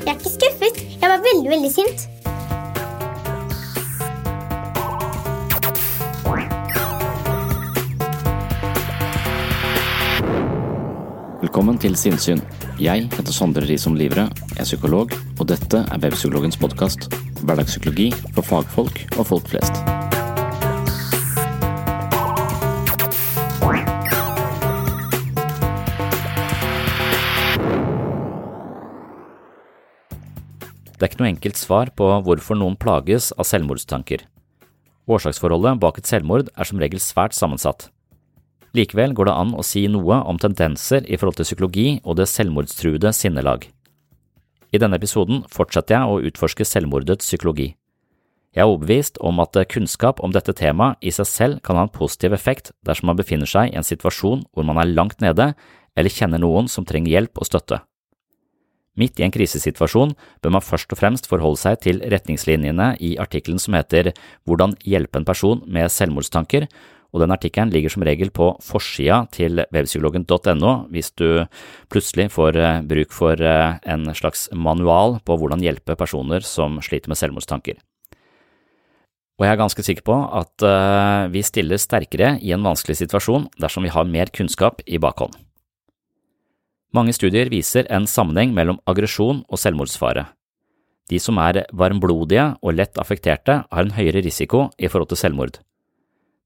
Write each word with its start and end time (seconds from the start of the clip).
Jeg 0.00 0.06
er 0.06 0.16
ikke 0.16 0.32
skuffet. 0.32 0.76
Jeg 1.00 1.08
var 1.10 1.20
veldig, 1.24 1.50
veldig 1.50 1.72
sint. 1.72 2.08
Velkommen 11.40 11.78
til 11.82 11.96
Sinnsyn. 11.96 12.40
Jeg 12.80 13.08
heter 13.10 13.32
Sondre 13.32 13.64
Risom 13.66 13.96
Livre, 13.98 14.28
jeg 14.52 14.60
er 14.60 14.68
psykolog, 14.68 15.10
og 15.40 15.48
dette 15.48 15.82
er 15.82 15.98
Webpsykologens 16.04 16.56
podkast. 16.60 17.08
Hverdagspsykologi 17.42 18.12
for 18.36 18.46
fagfolk 18.46 19.02
og 19.18 19.26
folk 19.26 19.48
flest. 19.48 20.19
Det 31.00 31.06
er 31.06 31.14
ikke 31.14 31.22
noe 31.22 31.32
enkelt 31.32 31.56
svar 31.56 31.88
på 31.96 32.06
hvorfor 32.26 32.58
noen 32.60 32.74
plages 32.76 33.30
av 33.40 33.46
selvmordstanker. 33.48 34.26
Årsaksforholdet 35.08 35.80
bak 35.80 35.96
et 35.96 36.10
selvmord 36.10 36.50
er 36.52 36.68
som 36.68 36.82
regel 36.82 37.00
svært 37.00 37.32
sammensatt. 37.32 37.86
Likevel 38.76 39.14
går 39.16 39.30
det 39.30 39.36
an 39.40 39.54
å 39.56 39.64
si 39.64 39.86
noe 39.88 40.20
om 40.28 40.36
tendenser 40.38 41.08
i 41.08 41.16
forhold 41.16 41.40
til 41.40 41.48
psykologi 41.48 41.86
og 42.04 42.20
det 42.20 42.28
selvmordstruede 42.28 43.14
sinnelag. 43.16 43.64
I 44.70 44.78
denne 44.78 45.00
episoden 45.00 45.40
fortsetter 45.48 45.96
jeg 45.96 46.04
å 46.12 46.20
utforske 46.28 46.68
selvmordets 46.68 47.26
psykologi. 47.26 47.72
Jeg 48.52 48.66
er 48.66 48.68
overbevist 48.68 49.16
om 49.24 49.40
at 49.40 49.56
kunnskap 49.72 50.20
om 50.20 50.36
dette 50.36 50.52
temaet 50.58 51.00
i 51.00 51.10
seg 51.16 51.26
selv 51.32 51.64
kan 51.64 51.80
ha 51.80 51.88
en 51.88 51.96
positiv 51.96 52.36
effekt 52.36 52.74
dersom 52.84 53.08
man 53.08 53.18
befinner 53.18 53.48
seg 53.48 53.72
i 53.72 53.78
en 53.80 53.86
situasjon 53.86 54.44
hvor 54.52 54.68
man 54.68 54.78
er 54.82 54.92
langt 54.92 55.24
nede 55.24 55.54
eller 55.96 56.12
kjenner 56.12 56.44
noen 56.44 56.68
som 56.68 56.84
trenger 56.84 57.16
hjelp 57.16 57.40
og 57.40 57.48
støtte. 57.48 57.80
Midt 58.98 59.20
i 59.20 59.24
en 59.26 59.34
krisesituasjon 59.34 60.16
bør 60.42 60.54
man 60.56 60.64
først 60.64 60.90
og 60.90 60.98
fremst 60.98 61.28
forholde 61.30 61.60
seg 61.60 61.82
til 61.84 62.00
retningslinjene 62.02 62.94
i 62.98 63.14
artikkelen 63.22 63.60
som 63.62 63.76
heter 63.78 64.10
Hvordan 64.48 64.74
hjelpe 64.82 65.20
en 65.20 65.28
person 65.28 65.62
med 65.66 65.92
selvmordstanker, 65.94 66.66
og 67.10 67.22
den 67.24 67.34
artikkelen 67.34 67.72
ligger 67.74 67.92
som 67.92 68.04
regel 68.06 68.30
på 68.34 68.52
forsida 68.62 69.24
til 69.34 69.64
webpsykologen.no 69.74 70.72
hvis 70.94 71.10
du 71.18 71.44
plutselig 71.90 72.28
får 72.34 72.58
eh, 72.58 72.82
bruk 72.86 73.14
for 73.14 73.34
eh, 73.34 73.78
en 73.90 74.06
slags 74.14 74.46
manual 74.54 75.18
på 75.26 75.38
hvordan 75.38 75.64
hjelpe 75.64 75.98
personer 75.98 76.46
som 76.46 76.78
sliter 76.84 77.10
med 77.10 77.18
selvmordstanker. 77.18 77.80
Og 79.40 79.46
jeg 79.46 79.56
er 79.56 79.58
ganske 79.58 79.82
sikker 79.82 80.06
på 80.06 80.16
at 80.38 80.66
eh, 80.68 81.26
vi 81.34 81.42
stiller 81.46 81.82
sterkere 81.82 82.36
i 82.44 82.54
en 82.54 82.66
vanskelig 82.66 83.00
situasjon 83.02 83.50
dersom 83.58 83.86
vi 83.86 83.94
har 83.94 84.06
mer 84.06 84.30
kunnskap 84.30 84.84
i 84.86 85.00
bakhånd. 85.02 85.34
Mange 86.90 87.14
studier 87.14 87.50
viser 87.52 87.86
en 87.92 88.06
sammenheng 88.10 88.54
mellom 88.54 88.80
aggresjon 88.90 89.44
og 89.46 89.58
selvmordsfare. 89.62 90.26
De 91.10 91.18
som 91.22 91.38
er 91.42 91.64
varmblodige 91.74 92.46
og 92.62 92.74
lett 92.78 92.98
affekterte, 92.98 93.62
har 93.62 93.86
en 93.86 93.94
høyere 93.94 94.22
risiko 94.26 94.68
i 94.78 94.90
forhold 94.90 95.10
til 95.12 95.20
selvmord. 95.22 95.60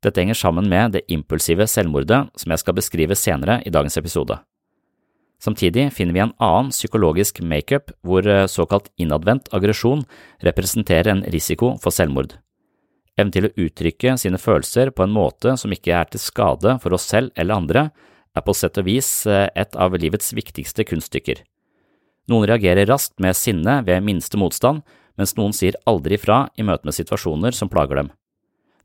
Dette 0.05 0.21
henger 0.21 0.37
sammen 0.37 0.69
med 0.69 0.97
det 0.97 1.05
impulsive 1.13 1.65
selvmordet 1.69 2.27
som 2.37 2.53
jeg 2.53 2.61
skal 2.61 2.77
beskrive 2.77 3.17
senere 3.17 3.63
i 3.65 3.73
dagens 3.73 3.97
episode. 4.01 4.37
Samtidig 5.41 5.91
finner 5.93 6.17
vi 6.17 6.23
en 6.25 6.37
annen 6.41 6.73
psykologisk 6.73 7.41
makeup 7.45 7.93
hvor 8.05 8.25
såkalt 8.49 8.91
innadvendt 9.01 9.51
aggresjon 9.53 10.05
representerer 10.45 11.13
en 11.13 11.25
risiko 11.33 11.75
for 11.81 11.93
selvmord. 11.93 12.37
Evnen 13.17 13.33
til 13.33 13.49
å 13.49 13.53
uttrykke 13.67 14.17
sine 14.21 14.41
følelser 14.41 14.91
på 14.91 15.05
en 15.05 15.13
måte 15.15 15.57
som 15.61 15.73
ikke 15.73 15.93
er 15.97 16.09
til 16.11 16.21
skade 16.23 16.79
for 16.83 16.97
oss 16.97 17.07
selv 17.09 17.33
eller 17.37 17.61
andre, 17.61 17.83
er 18.35 18.45
på 18.45 18.55
sett 18.57 18.79
og 18.81 18.89
vis 18.89 19.09
et 19.31 19.77
av 19.79 19.95
livets 19.99 20.33
viktigste 20.35 20.87
kunststykker. 20.89 21.43
Noen 22.31 22.49
reagerer 22.49 22.89
raskt 22.89 23.19
med 23.21 23.37
sinne 23.37 23.81
ved 23.87 24.05
minste 24.05 24.39
motstand, 24.41 24.83
mens 25.21 25.37
noen 25.39 25.55
sier 25.55 25.77
aldri 25.87 26.19
fra 26.19 26.49
i 26.59 26.65
møte 26.67 26.89
med 26.89 26.97
situasjoner 26.97 27.55
som 27.55 27.71
plager 27.71 28.01
dem. 28.01 28.11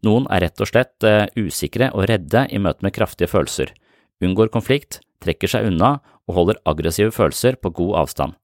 Noen 0.05 0.27
er 0.31 0.45
rett 0.45 0.61
og 0.61 0.69
slett 0.69 1.07
usikre 1.35 1.89
og 1.95 2.07
redde 2.11 2.45
i 2.51 2.59
møte 2.61 2.85
med 2.85 2.93
kraftige 2.95 3.31
følelser, 3.31 3.73
unngår 4.23 4.51
konflikt, 4.53 5.01
trekker 5.23 5.51
seg 5.51 5.67
unna 5.71 5.97
og 6.29 6.35
holder 6.37 6.61
aggressive 6.69 7.11
følelser 7.15 7.57
på 7.59 7.73
god 7.81 7.97
avstand. 8.03 8.37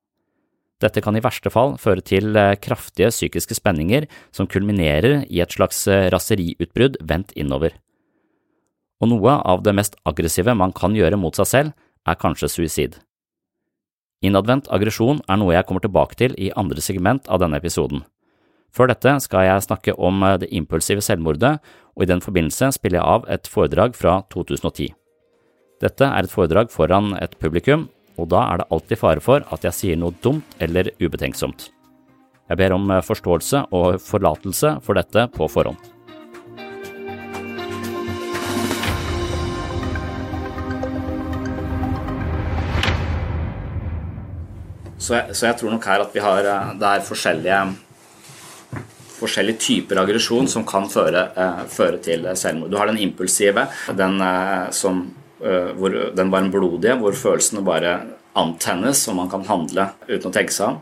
Dette 0.84 1.00
kan 1.00 1.16
i 1.16 1.24
verste 1.24 1.52
fall 1.54 1.78
føre 1.80 2.04
til 2.04 2.36
kraftige 2.64 3.14
psykiske 3.14 3.56
spenninger 3.56 4.10
som 4.36 4.50
kulminerer 4.52 5.24
i 5.32 5.40
et 5.44 5.56
slags 5.56 5.86
raseriutbrudd 5.88 7.00
vendt 7.08 7.32
innover 7.40 7.78
og 9.02 9.12
noe 9.12 9.38
av 9.44 9.64
det 9.66 9.76
mest 9.76 9.98
aggressive 10.08 10.56
man 10.56 10.74
kan 10.76 10.96
gjøre 10.96 11.20
mot 11.20 11.36
seg 11.36 11.50
selv, 11.50 11.76
er 12.06 12.20
kanskje 12.22 12.50
suicid. 12.52 12.98
Innadvendt 14.26 14.70
aggresjon 14.74 15.22
er 15.30 15.40
noe 15.40 15.54
jeg 15.54 15.68
kommer 15.68 15.84
tilbake 15.84 16.18
til 16.18 16.36
i 16.42 16.52
andre 16.58 16.82
segment 16.82 17.28
av 17.28 17.42
denne 17.44 17.60
episoden. 17.60 18.04
Før 18.76 18.90
dette 18.92 19.14
skal 19.24 19.46
jeg 19.48 19.64
snakke 19.64 19.96
om 19.96 20.24
det 20.42 20.52
impulsive 20.52 21.04
selvmordet, 21.04 21.58
og 21.96 22.04
i 22.04 22.10
den 22.10 22.24
forbindelse 22.24 22.74
spiller 22.76 23.00
jeg 23.00 23.08
av 23.08 23.28
et 23.32 23.48
foredrag 23.48 23.96
fra 23.96 24.18
2010. 24.34 24.90
Dette 25.84 26.08
er 26.08 26.28
et 26.28 26.32
foredrag 26.32 26.72
foran 26.72 27.14
et 27.20 27.38
publikum, 27.40 27.88
og 28.20 28.30
da 28.32 28.44
er 28.50 28.62
det 28.62 28.70
alltid 28.72 29.00
fare 29.00 29.24
for 29.24 29.48
at 29.52 29.68
jeg 29.68 29.80
sier 29.80 30.00
noe 30.00 30.16
dumt 30.24 30.60
eller 30.64 30.92
ubetenksomt. 31.00 31.70
Jeg 32.46 32.60
ber 32.60 32.76
om 32.76 32.92
forståelse 33.04 33.66
og 33.74 34.00
forlatelse 34.04 34.78
for 34.86 35.00
dette 35.00 35.28
på 35.36 35.50
forhånd. 35.52 35.95
Så 45.06 45.14
jeg, 45.14 45.36
så 45.38 45.50
jeg, 45.50 45.58
tror 45.60 45.74
nok 45.76 45.86
her 45.86 46.02
at 46.02 46.16
vi 46.16 46.24
har 46.24 46.48
Det 46.80 46.88
er 46.90 47.04
forskjellige, 47.06 47.60
forskjellige 49.20 49.62
typer 49.62 50.02
aggresjon 50.02 50.50
som 50.50 50.66
kan 50.68 50.88
føre, 50.90 51.28
eh, 51.38 51.62
føre, 51.70 52.00
til 52.02 52.26
selvmord. 52.34 52.72
Du 52.74 52.80
har 52.80 52.90
den 52.90 52.98
impulsive, 53.04 53.68
den 53.94 54.18
eh, 54.22 54.72
som 54.74 55.04
eh, 55.44 55.70
hvor 55.78 55.94
den 56.18 56.34
varmblodige, 56.34 56.98
hvor 57.00 57.14
følelsene 57.16 57.64
bare 57.66 57.94
antennes, 58.36 59.06
og 59.08 59.20
man 59.22 59.30
kan 59.32 59.46
handle 59.48 59.92
uten 60.10 60.32
å 60.32 60.34
tenke 60.34 60.56
seg 60.56 60.74
om. 60.74 60.82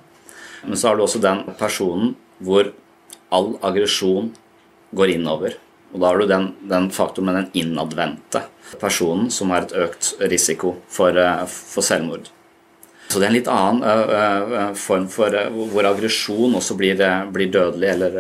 Men 0.64 0.80
så 0.80 0.90
har 0.90 0.98
du 0.98 1.04
også 1.04 1.22
den 1.24 1.44
personen 1.60 2.16
hvor 2.44 2.72
all 3.34 3.54
aggresjon 3.66 4.32
går 4.96 5.18
innover. 5.18 5.58
Og 5.94 6.02
da 6.02 6.10
har 6.10 6.22
du 6.22 6.30
den, 6.30 6.48
den 6.70 6.88
faktoren 6.94 7.28
med 7.28 7.38
den 7.42 7.66
innadvendte 7.66 8.46
personen 8.82 9.28
som 9.34 9.52
har 9.54 9.68
et 9.68 9.76
økt 9.84 10.16
risiko 10.32 10.78
for, 10.90 11.18
eh, 11.20 11.44
for 11.50 11.86
selvmord. 11.86 12.32
Så 13.14 13.20
det 13.22 13.28
er 13.28 13.30
en 13.30 13.36
litt 13.36 13.50
annen 13.52 14.78
form 14.80 15.04
for 15.12 15.36
hvor 15.54 15.86
aggresjon 15.86 16.56
også 16.58 16.74
blir, 16.80 16.98
blir 17.30 17.52
dødelig 17.54 17.92
eller 17.92 18.16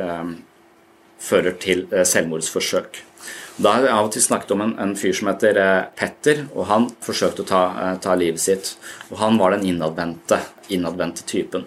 fører 1.17 1.55
til 1.57 1.87
selvmordsforsøk. 1.89 2.99
Da 3.57 3.71
har 3.73 3.85
jeg 3.87 3.93
av 3.93 4.07
og 4.07 4.11
til 4.13 4.23
snakket 4.25 4.51
om 4.53 4.61
en, 4.65 4.73
en 4.81 4.93
fyr 4.97 5.15
som 5.17 5.31
heter 5.31 5.57
Petter, 5.97 6.43
og 6.53 6.67
han 6.69 6.85
forsøkte 7.01 7.41
å 7.41 7.49
ta, 7.49 7.61
ta, 8.01 8.13
livet 8.17 8.41
sitt. 8.41 8.73
Og 9.09 9.17
han 9.21 9.39
var 9.41 9.55
den 9.55 9.65
innadvendte, 9.71 10.39
innadvendte 10.73 11.25
typen. 11.29 11.65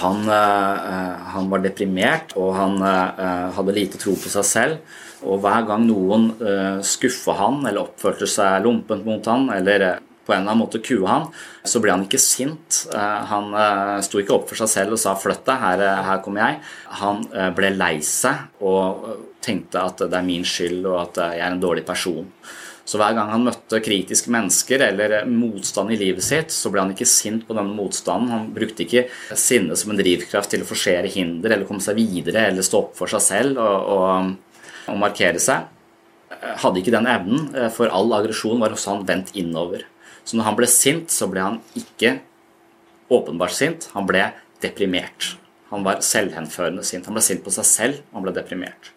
Han, 0.00 0.24
han, 0.24 1.50
var 1.52 1.60
deprimert, 1.64 2.32
og 2.40 2.54
han 2.56 2.78
hadde 2.80 3.76
lite 3.76 4.00
tro 4.00 4.14
på 4.16 4.32
seg 4.32 4.48
selv. 4.48 4.96
Og 5.20 5.44
hver 5.44 5.68
gang 5.68 5.84
noen 5.84 6.30
skuffa 6.86 7.36
han 7.42 7.60
eller 7.60 7.84
oppførte 7.84 8.28
seg 8.28 8.64
lompent 8.64 9.04
mot 9.08 9.28
han, 9.28 9.50
eller 9.52 10.00
på 10.26 10.32
en 10.32 10.42
eller 10.42 10.52
annen 10.52 10.62
måte 10.62 10.80
kue 10.84 11.06
han, 11.08 11.28
så 11.66 11.82
ble 11.82 11.94
han 11.94 12.06
ikke 12.06 12.20
sint. 12.22 12.84
Eh, 12.94 13.20
han 13.32 13.52
eh, 13.58 13.98
sto 14.06 14.22
ikke 14.22 14.36
opp 14.36 14.48
for 14.50 14.60
seg 14.62 14.70
selv 14.70 14.96
og 14.96 15.02
sa 15.02 15.14
'flytt 15.18 15.44
deg, 15.48 15.62
her, 15.62 15.84
eh, 15.86 16.02
her 16.08 16.22
kommer 16.24 16.46
jeg'. 16.46 16.72
Han 17.02 17.22
ble 17.56 17.70
lei 17.74 17.94
seg 18.06 18.62
og 18.62 19.06
tenkte 19.42 19.82
at 19.82 20.04
det 20.04 20.18
er 20.18 20.26
min 20.26 20.44
skyld 20.46 20.84
og 20.86 20.98
at 21.00 21.22
jeg 21.24 21.40
er 21.40 21.50
en 21.50 21.62
dårlig 21.62 21.86
person. 21.86 22.28
Så 22.84 22.98
hver 22.98 23.14
gang 23.14 23.30
han 23.30 23.44
møtte 23.46 23.78
kritiske 23.82 24.30
mennesker 24.34 24.82
eller 24.88 25.22
motstand 25.30 25.92
i 25.94 25.98
livet 26.00 26.24
sitt, 26.26 26.50
så 26.50 26.70
ble 26.70 26.82
han 26.82 26.90
ikke 26.94 27.06
sint 27.06 27.46
på 27.46 27.54
denne 27.54 27.76
motstanden. 27.76 28.32
Han 28.34 28.48
brukte 28.54 28.82
ikke 28.82 29.06
sinne 29.38 29.76
som 29.78 29.92
en 29.92 30.00
drivkraft 30.00 30.50
til 30.50 30.64
å 30.64 30.68
forsere 30.68 31.10
hinder 31.10 31.54
eller 31.54 31.68
komme 31.68 31.82
seg 31.82 32.00
videre 32.00 32.48
eller 32.50 32.66
stå 32.66 32.82
opp 32.82 32.98
for 32.98 33.10
seg 33.10 33.22
selv 33.22 33.62
og, 33.62 33.94
og, 33.94 34.58
og 34.90 34.98
markere 34.98 35.42
seg. 35.42 35.70
Hadde 36.42 36.82
ikke 36.82 36.94
den 36.94 37.06
evnen, 37.06 37.70
for 37.70 37.92
all 37.94 38.10
aggresjon 38.18 38.58
var 38.58 38.74
hos 38.74 38.88
han 38.90 39.06
vendt 39.06 39.30
innover. 39.38 39.86
Så 40.24 40.38
når 40.38 40.50
han 40.50 40.58
ble 40.58 40.68
sint, 40.70 41.10
så 41.10 41.28
ble 41.30 41.42
han 41.44 41.60
ikke 41.78 42.16
åpenbart 43.12 43.54
sint, 43.56 43.88
han 43.96 44.08
ble 44.08 44.28
deprimert. 44.62 45.34
Han 45.72 45.84
var 45.86 46.02
selvhenførende 46.04 46.84
sint. 46.84 47.06
Han 47.08 47.16
ble 47.16 47.24
sint 47.24 47.42
på 47.44 47.52
seg 47.54 47.68
selv, 47.68 48.02
han 48.12 48.24
ble 48.24 48.34
deprimert. 48.36 48.92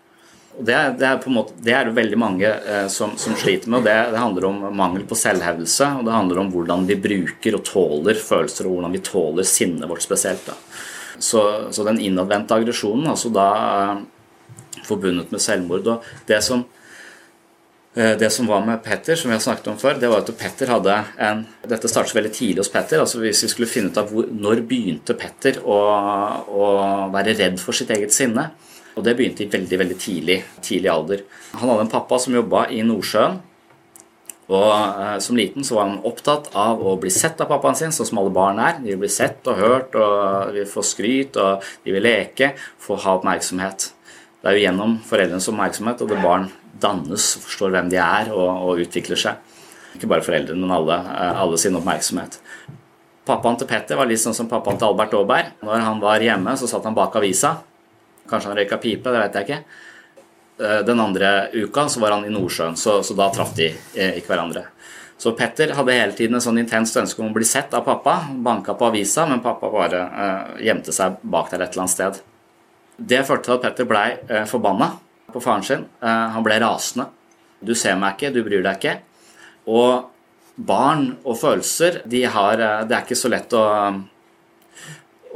Det, 0.56 0.72
er, 0.72 0.94
det, 0.95 1.07
er 1.07 1.31
måte, 1.36 1.56
det 1.60 1.74
er 1.75 1.89
veldig 1.92 2.18
mange 2.19 2.48
eh, 2.48 2.86
som, 2.92 3.18
som, 3.19 3.36
sliter 3.36 3.68
med. 3.68 3.81
og 3.81 3.88
det, 3.89 3.95
det, 4.13 4.19
handler 4.22 4.45
om 4.48 4.62
mangel 4.75 5.04
på 5.07 5.18
selvhevdelse, 5.19 5.89
og 6.00 6.06
det 6.07 6.13
handler 6.16 6.39
om 6.39 6.51
hvordan 6.54 6.86
vi 6.88 6.95
bruker 7.04 7.57
og 7.57 7.66
tåler 7.68 8.19
følelser, 8.19 8.69
og 8.69 8.77
hvordan 8.77 8.95
vi 8.95 9.04
tåler 9.04 9.48
sinnet 9.48 9.89
vårt 9.89 10.06
spesielt. 10.06 10.48
Så, 11.19 11.42
så, 11.72 11.83
den 11.88 12.00
innadvendte 12.04 12.56
aggresjonen, 12.56 13.10
altså 13.12 13.33
da 13.36 13.50
eh, 13.56 14.80
forbundet 14.88 15.33
med 15.33 15.44
selvmord 15.44 15.88
og 15.92 16.07
Det 16.27 16.39
som 16.44 16.63
det 17.96 18.28
som 18.34 18.48
var 18.48 18.60
med 18.68 18.82
Petter, 18.84 19.16
som 19.16 19.30
vi 19.32 19.38
har 19.38 19.44
snakket 19.44 19.70
om 19.72 19.78
før, 19.80 19.96
det 19.96 20.10
var 20.12 20.20
at 20.20 20.32
Petter 20.36 20.68
hadde 20.68 20.98
en 21.24 21.46
Dette 21.64 21.88
startet 21.88 22.18
veldig 22.18 22.32
tidlig 22.36 22.60
hos 22.60 22.72
Petter. 22.74 23.00
altså 23.00 23.22
Hvis 23.24 23.46
vi 23.46 23.52
skulle 23.54 23.72
finne 23.72 23.94
ut 23.94 24.00
av 24.02 24.12
hvor, 24.12 24.28
når 24.28 24.66
begynte 24.68 25.16
Petter 25.16 25.62
å, 25.64 25.80
å, 26.44 26.66
være 27.14 27.38
redd 27.40 27.62
for 27.64 27.78
sitt 27.78 27.94
eget 27.96 28.12
sinne. 28.12 28.50
Og 28.96 29.04
det 29.04 29.16
begynte 29.16 29.44
i 29.46 29.52
veldig 29.52 29.80
veldig 29.80 29.98
tidlig, 30.00 30.38
tidlig 30.64 30.92
alder. 30.92 31.24
Han 31.56 31.72
hadde 31.72 31.88
en 31.88 31.94
pappa 31.96 32.20
som 32.20 32.36
jobba 32.36 32.68
i 32.76 32.84
Nordsjøen. 32.84 33.40
Og 34.46 34.72
eh, 35.02 35.18
Som 35.24 35.40
liten 35.40 35.66
så 35.66 35.80
var 35.80 35.90
han 35.90 36.04
opptatt 36.06 36.52
av 36.54 36.84
å 36.84 36.96
bli 37.02 37.12
sett 37.14 37.42
av 37.42 37.50
pappaen 37.50 37.78
sin, 37.80 37.96
sånn 37.96 38.12
som 38.12 38.22
alle 38.22 38.34
barn 38.36 38.62
er. 38.62 38.80
De 38.82 38.94
vil 38.94 39.04
bli 39.06 39.12
sett 39.12 39.48
og 39.50 39.60
hørt, 39.60 39.98
og 39.98 40.52
de 40.54 40.62
vil 40.62 40.70
få 40.70 40.86
skryt, 40.86 41.40
og 41.42 41.66
de 41.86 41.96
vil 41.96 42.06
leke, 42.06 42.54
få 42.82 43.00
ha 43.02 43.18
oppmerksomhet. 43.18 43.90
Det 44.46 44.52
er 44.52 44.60
jo 44.60 44.66
gjennom 44.68 44.92
foreldrenes 45.02 45.48
oppmerksomhet 45.50 46.02
at 46.06 46.12
barn 46.22 46.44
dannes, 46.78 47.24
forstår 47.42 47.72
hvem 47.74 47.88
de 47.90 47.98
er 47.98 48.28
og, 48.30 48.44
og 48.46 48.82
utvikler 48.84 49.18
seg. 49.18 49.40
Ikke 49.98 50.10
bare 50.12 50.22
foreldrene, 50.22 50.62
men 50.62 50.74
alle, 50.76 51.00
eh, 51.16 51.40
alle 51.42 51.58
sin 51.58 51.74
oppmerksomhet. 51.80 52.38
Pappaen 53.26 53.58
til 53.58 53.66
Petter 53.72 53.98
var 53.98 54.06
litt 54.06 54.22
sånn 54.22 54.36
som 54.38 54.46
pappaen 54.52 54.78
til 54.78 54.92
Albert 54.92 55.16
Aaberg. 55.18 55.50
Når 55.66 55.82
han 55.88 56.04
var 56.04 56.22
hjemme, 56.22 56.54
så 56.62 56.70
satt 56.70 56.86
han 56.86 56.94
bak 56.94 57.18
avisa. 57.18 57.56
Kanskje 58.30 58.52
han 58.52 58.60
røyka 58.60 58.80
pipe, 58.84 59.16
det 59.16 59.24
vet 59.24 59.40
jeg 59.40 59.48
ikke. 59.48 59.82
Eh, 60.62 60.78
den 60.92 61.02
andre 61.02 61.34
uka 61.56 61.88
så 61.90 62.06
var 62.06 62.14
han 62.20 62.30
i 62.30 62.36
Nordsjøen, 62.38 62.78
så, 62.78 63.00
så 63.02 63.18
da 63.18 63.32
traff 63.34 63.58
de 63.58 63.72
eh, 63.72 64.14
ikke 64.22 64.36
hverandre. 64.36 64.68
Så 65.18 65.34
Petter 65.34 65.74
hadde 65.74 65.98
hele 65.98 66.14
tiden 66.14 66.38
en 66.38 66.46
sånn 66.46 66.62
intenst 66.62 67.02
ønske 67.02 67.26
om 67.26 67.34
å 67.34 67.40
bli 67.40 67.50
sett 67.50 67.74
av 67.74 67.82
pappa. 67.90 68.20
Banka 68.46 68.78
på 68.78 68.92
avisa, 68.92 69.26
men 69.26 69.42
pappa 69.42 69.74
bare 69.74 70.06
gjemte 70.62 70.94
seg 70.94 71.18
bak 71.26 71.50
der 71.50 71.66
et 71.66 71.74
eller 71.74 71.88
annet 71.88 71.98
sted. 71.98 72.24
Det 72.98 73.26
førte 73.28 73.50
til 73.50 73.58
at 73.58 73.66
Petter 73.66 73.90
blei 73.90 74.08
uh, 74.30 74.46
forbanna 74.50 74.94
på 75.36 75.44
faren 75.44 75.64
sin. 75.68 75.86
Eh, 76.02 76.26
han 76.36 76.44
ble 76.46 76.60
rasende. 76.64 77.10
Du 77.66 77.74
ser 77.78 77.98
meg 78.00 78.16
ikke, 78.16 78.34
du 78.36 78.44
bryr 78.46 78.64
deg 78.66 78.80
ikke. 78.80 78.96
Og 79.72 80.12
barn 80.56 81.10
og 81.26 81.40
følelser, 81.42 82.04
de 82.08 82.24
har 82.32 82.62
eh, 82.62 82.84
Det 82.88 82.96
er 82.96 83.04
ikke 83.04 83.20
så 83.20 83.32
lett 83.34 83.56
å, 83.58 83.66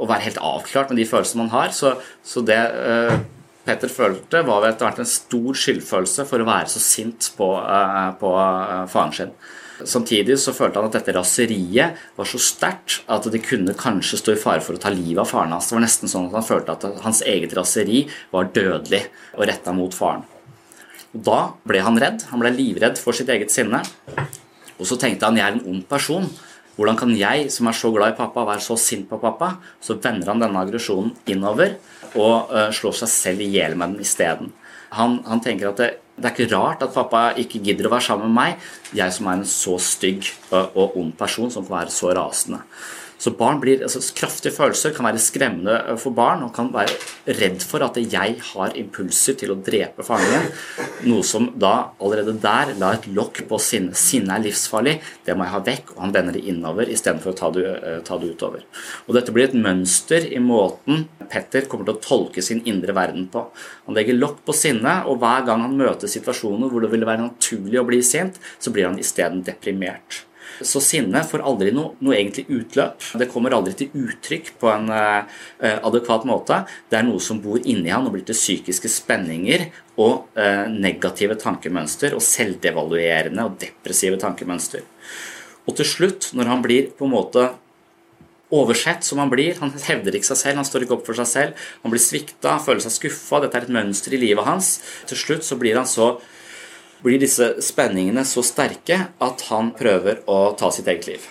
å 0.00 0.08
være 0.08 0.26
helt 0.28 0.40
avklart 0.52 0.92
med 0.92 1.02
de 1.02 1.08
følelsene 1.10 1.44
man 1.44 1.54
har. 1.56 1.74
Så, 1.76 1.96
så 2.24 2.44
det 2.46 2.60
uh, 2.72 3.18
Petter 3.66 3.92
følte, 3.92 4.44
var 4.46 4.64
etter 4.64 4.88
hvert 4.88 5.02
en 5.02 5.10
stor 5.10 5.58
skyldfølelse 5.62 6.24
for 6.28 6.40
å 6.40 6.48
være 6.48 6.72
så 6.72 6.80
sint 6.80 7.32
på, 7.36 7.50
uh, 7.60 8.12
på 8.20 8.32
faren 8.92 9.16
sin. 9.16 9.34
Samtidig 9.88 10.36
så 10.40 10.54
følte 10.56 10.80
han 10.80 10.90
at 10.90 10.96
dette 10.98 11.14
raseriet 11.16 12.00
var 12.16 12.28
så 12.28 12.40
sterkt 12.42 13.04
at 13.10 13.28
det 13.32 13.42
kunne 13.46 13.76
kanskje 13.78 14.20
stå 14.20 14.34
i 14.34 14.40
fare 14.40 14.64
for 14.64 14.76
å 14.76 14.82
ta 14.82 14.92
livet 14.92 15.22
av 15.22 15.30
faren 15.30 15.54
hans. 15.54 15.70
Det 15.70 15.76
var 15.76 15.84
nesten 15.86 16.10
sånn 16.10 16.28
at 16.28 16.36
han 16.38 16.46
følte 16.46 16.76
at 16.76 17.00
hans 17.04 17.22
eget 17.28 17.54
raseri 17.56 18.04
var 18.34 18.52
dødelig 18.54 19.06
og 19.36 19.48
retta 19.50 19.74
mot 19.76 19.96
faren. 19.96 20.26
Og 21.14 21.24
Da 21.26 21.40
ble 21.66 21.80
han 21.82 21.98
redd. 21.98 22.26
Han 22.30 22.42
ble 22.42 22.52
livredd 22.54 23.00
for 23.00 23.16
sitt 23.16 23.30
eget 23.32 23.50
sinne. 23.50 23.82
Og 24.78 24.86
så 24.88 24.96
tenkte 25.00 25.26
han 25.28 25.38
jeg 25.38 25.46
er 25.46 25.58
en 25.58 25.66
ond 25.74 25.82
person. 25.88 26.28
Hvordan 26.76 26.96
kan 26.96 27.10
jeg, 27.12 27.50
som 27.52 27.68
er 27.68 27.76
så 27.76 27.90
glad 27.92 28.14
i 28.14 28.16
pappa, 28.16 28.46
være 28.48 28.62
så 28.64 28.76
sint 28.80 29.08
på 29.10 29.18
pappa? 29.20 29.56
Så 29.82 29.98
vender 30.00 30.30
han 30.30 30.40
denne 30.40 30.62
aggresjonen 30.62 31.12
innover 31.28 31.74
og 32.14 32.48
uh, 32.48 32.70
slår 32.72 32.94
seg 33.02 33.10
selv 33.12 33.44
i 33.44 33.50
hjel 33.52 33.76
med 33.76 33.94
den 33.96 34.06
isteden. 34.06 34.54
Han, 34.96 35.20
han 35.28 35.42
tenker 35.44 35.70
at 35.70 35.82
det, 35.82 35.90
det 36.20 36.28
er 36.28 36.36
ikke 36.36 36.56
rart 36.56 36.82
at 36.84 36.94
pappa 36.94 37.22
ikke 37.40 37.62
gidder 37.64 37.88
å 37.88 37.94
være 37.94 38.06
sammen 38.10 38.28
med 38.28 38.36
meg, 38.36 38.70
jeg 38.96 39.16
som 39.16 39.28
er 39.30 39.40
en 39.40 39.46
så 39.48 39.76
stygg 39.80 40.28
og 40.52 40.98
ond 41.00 41.14
person 41.18 41.52
som 41.52 41.64
kan 41.64 41.80
være 41.80 41.94
så 41.94 42.12
rasende. 42.16 42.60
Så 43.20 43.34
barn 43.36 43.60
blir, 43.60 43.82
altså 43.84 44.00
Kraftige 44.16 44.54
følelser 44.54 44.94
kan 44.96 45.06
være 45.08 45.20
skremmende 45.20 45.76
eh, 45.92 45.98
for 46.00 46.16
barn 46.16 46.44
og 46.46 46.54
kan 46.56 46.70
være 46.72 46.96
redd 47.40 47.60
for 47.66 47.84
at 47.84 47.98
jeg 48.00 48.38
har 48.52 48.76
impulser 48.80 49.36
til 49.40 49.52
å 49.52 49.58
drepe 49.60 50.04
faren 50.06 50.30
min. 50.32 50.48
Noe 51.10 51.26
som 51.26 51.50
da 51.60 51.92
allerede 52.00 52.38
der 52.40 52.74
la 52.80 52.94
et 52.96 53.08
lokk 53.12 53.42
på 53.50 53.60
sinne. 53.60 53.96
Sinne 53.98 54.36
er 54.36 54.46
livsfarlig, 54.46 54.96
det 55.26 55.36
må 55.36 55.46
jeg 55.46 55.54
ha 55.54 55.62
vekk. 55.68 55.94
Og 55.96 56.04
han 56.06 56.16
vender 56.16 56.36
det 56.38 56.46
innover 56.48 56.88
istedenfor 56.92 57.34
å 57.34 57.38
ta 57.42 57.52
det, 57.54 57.66
eh, 57.68 58.00
ta 58.06 58.18
det 58.20 58.32
utover. 58.32 58.64
Og 59.06 59.16
Dette 59.16 59.36
blir 59.36 59.50
et 59.50 59.58
mønster 59.68 60.24
i 60.30 60.40
måten 60.40 61.08
Petter 61.30 61.68
kommer 61.70 61.86
til 61.86 61.94
å 61.94 62.02
tolke 62.02 62.42
sin 62.42 62.62
indre 62.66 62.94
verden 62.96 63.28
på. 63.30 63.44
Han 63.86 63.94
legger 63.94 64.18
lokk 64.18 64.40
på 64.46 64.56
sinnet, 64.56 65.06
og 65.06 65.20
hver 65.22 65.46
gang 65.46 65.62
han 65.62 65.76
møter 65.78 66.10
situasjoner 66.10 66.72
hvor 66.72 66.82
det 66.82 66.90
ville 66.90 67.06
være 67.06 67.28
naturlig 67.28 67.78
å 67.78 67.86
bli 67.86 68.00
sint, 68.02 68.40
så 68.58 68.74
blir 68.74 68.88
han 68.88 68.98
isteden 68.98 69.44
deprimert. 69.46 70.24
Så 70.66 70.82
sinne 70.84 71.22
får 71.24 71.44
aldri 71.46 71.72
noe, 71.72 71.94
noe, 72.04 72.16
egentlig 72.16 72.44
utløp. 72.52 73.04
Det 73.20 73.28
kommer 73.32 73.54
aldri 73.56 73.72
til 73.78 73.94
uttrykk 73.96 74.52
på 74.60 74.68
en 74.72 74.90
uh, 74.92 75.40
adekvat 75.60 76.26
måte. 76.28 76.62
Det 76.90 76.98
er 77.00 77.06
noe 77.08 77.22
som 77.24 77.40
bor 77.42 77.60
inni 77.62 77.92
han 77.92 78.08
og 78.08 78.16
blir 78.16 78.26
til 78.28 78.36
psykiske 78.36 78.90
spenninger 78.92 79.68
og 79.96 80.28
uh, 80.36 80.66
negative 80.68 81.38
tankemønster 81.40 82.16
og 82.16 82.24
selvdevaluerende 82.24 83.48
og 83.48 83.56
depressive 83.62 84.20
tankemønster. 84.20 84.84
Og 85.68 85.76
til 85.78 85.88
slutt, 85.88 86.30
når 86.36 86.52
han 86.52 86.64
blir 86.64 86.92
på 86.96 87.08
en 87.08 87.14
måte 87.14 87.50
oversett 88.50 89.04
som 89.06 89.20
han 89.22 89.30
blir. 89.30 89.58
Han 89.62 89.72
hevder 89.86 90.16
ikke 90.18 90.32
seg 90.32 90.40
selv, 90.42 90.60
han 90.60 90.66
står 90.66 90.84
ikke 90.84 90.98
opp 90.98 91.06
for 91.06 91.18
seg 91.18 91.28
selv. 91.30 91.64
Han 91.84 91.94
blir 91.94 92.02
svikta, 92.02 92.58
føler 92.62 92.82
seg 92.84 92.96
skuffa. 92.96 93.40
Dette 93.44 93.60
er 93.60 93.68
et 93.68 93.74
mønster 93.78 94.14
i 94.16 94.20
livet 94.20 94.46
hans. 94.46 94.78
Til 95.10 95.20
slutt 95.20 95.46
så 95.46 95.58
blir 95.60 95.78
han 95.78 95.88
så 95.88 96.16
blir 97.04 97.20
disse 97.22 97.52
spenningene 97.64 98.24
så 98.28 98.42
sterke 98.44 98.98
at 99.22 99.44
han 99.48 99.72
prøver 99.76 100.22
å 100.30 100.52
ta 100.58 100.70
sitt 100.74 100.88
eget 100.90 101.08
liv. 101.08 101.28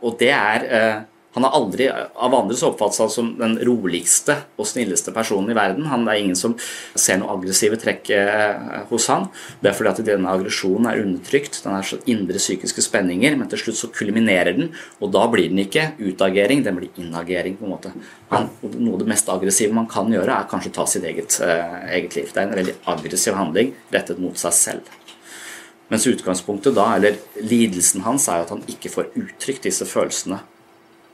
Og 0.00 0.16
det 0.20 0.32
er 0.34 0.66
eh, 0.66 1.00
han 1.32 1.44
har 1.46 1.54
aldri 1.54 1.86
av 1.90 2.34
andre 2.34 2.56
så 2.58 2.72
oppfattet 2.72 2.98
seg 2.98 3.10
som 3.14 3.28
den 3.38 3.52
roligste 3.62 4.34
og 4.58 4.66
snilleste 4.66 5.12
personen 5.14 5.52
i 5.52 5.54
verden. 5.54 5.86
Han, 5.86 6.08
er 6.10 6.18
ingen 6.18 6.38
som 6.38 6.56
ser 6.98 7.20
noe 7.20 7.36
aggressive 7.36 7.78
trekk 7.78 8.10
eh, 8.16 8.82
hos 8.90 9.06
han. 9.12 9.28
Det 9.62 9.70
er 9.70 9.76
fordi 9.78 9.92
at 9.92 10.02
denne 10.08 10.32
aggresjonen 10.32 10.90
er 10.90 11.04
undertrykt. 11.04 11.60
Den 11.62 11.76
er 11.76 11.86
sånn 11.86 12.02
indre 12.10 12.42
psykiske 12.42 12.82
spenninger, 12.82 13.38
men 13.38 13.50
til 13.52 13.62
slutt 13.62 13.78
så 13.78 13.92
kulminerer 13.94 14.58
den, 14.58 14.72
og 14.98 15.14
da 15.14 15.22
blir 15.30 15.52
den 15.52 15.62
ikke 15.62 15.92
utagering, 16.02 16.66
den 16.66 16.80
blir 16.80 16.98
inagering. 16.98 17.60
på 17.60 17.68
en 17.68 17.74
måte. 17.76 17.94
Han, 18.34 18.50
noe 18.74 18.98
av 18.98 19.04
det 19.04 19.10
mest 19.14 19.30
aggressive 19.30 19.76
man 19.76 19.86
kan 19.90 20.10
gjøre, 20.10 20.34
er 20.34 20.50
kanskje 20.50 20.74
å 20.74 20.78
ta 20.80 20.90
sitt 20.90 21.06
eget, 21.06 21.38
eh, 21.46 21.80
eget 21.94 22.18
liv. 22.18 22.32
Det 22.34 22.42
er 22.42 22.48
en 22.48 22.58
veldig 22.58 22.78
aggressiv 22.90 23.38
handling 23.38 23.76
rettet 23.94 24.18
mot 24.18 24.34
seg 24.34 24.58
selv. 24.58 24.96
Mens 25.90 26.10
utgangspunktet 26.10 26.74
da, 26.74 26.96
eller 26.98 27.22
lidelsen 27.38 28.02
hans, 28.02 28.26
er 28.26 28.42
jo 28.42 28.48
at 28.48 28.56
han 28.58 28.66
ikke 28.66 28.90
får 28.90 29.14
uttrykt 29.14 29.70
disse 29.70 29.86
følelsene 29.86 30.42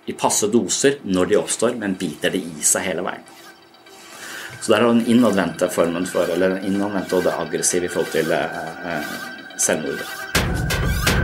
i 0.06 0.14
passe 0.14 0.48
doser 0.52 1.00
når 1.04 1.32
de 1.32 1.40
oppstår, 1.40 1.74
men 1.80 1.96
biter 1.98 2.34
det 2.34 2.42
i 2.42 2.64
seg 2.64 2.86
hele 2.86 3.04
veien. 3.06 3.24
Så 4.60 4.72
der 4.72 4.82
er 4.82 4.88
den 4.90 5.06
innadvendte 5.10 5.68
formen 5.70 6.06
for, 6.10 6.30
eller 6.32 6.56
den 6.56 6.70
innadvendte 6.72 7.18
og 7.18 7.26
det 7.26 7.34
aggressive 7.38 7.86
i 7.86 7.92
forhold 7.92 8.14
til 8.14 8.32
eh, 8.34 8.62
eh 8.94 9.16
selvmordet. 9.56 11.15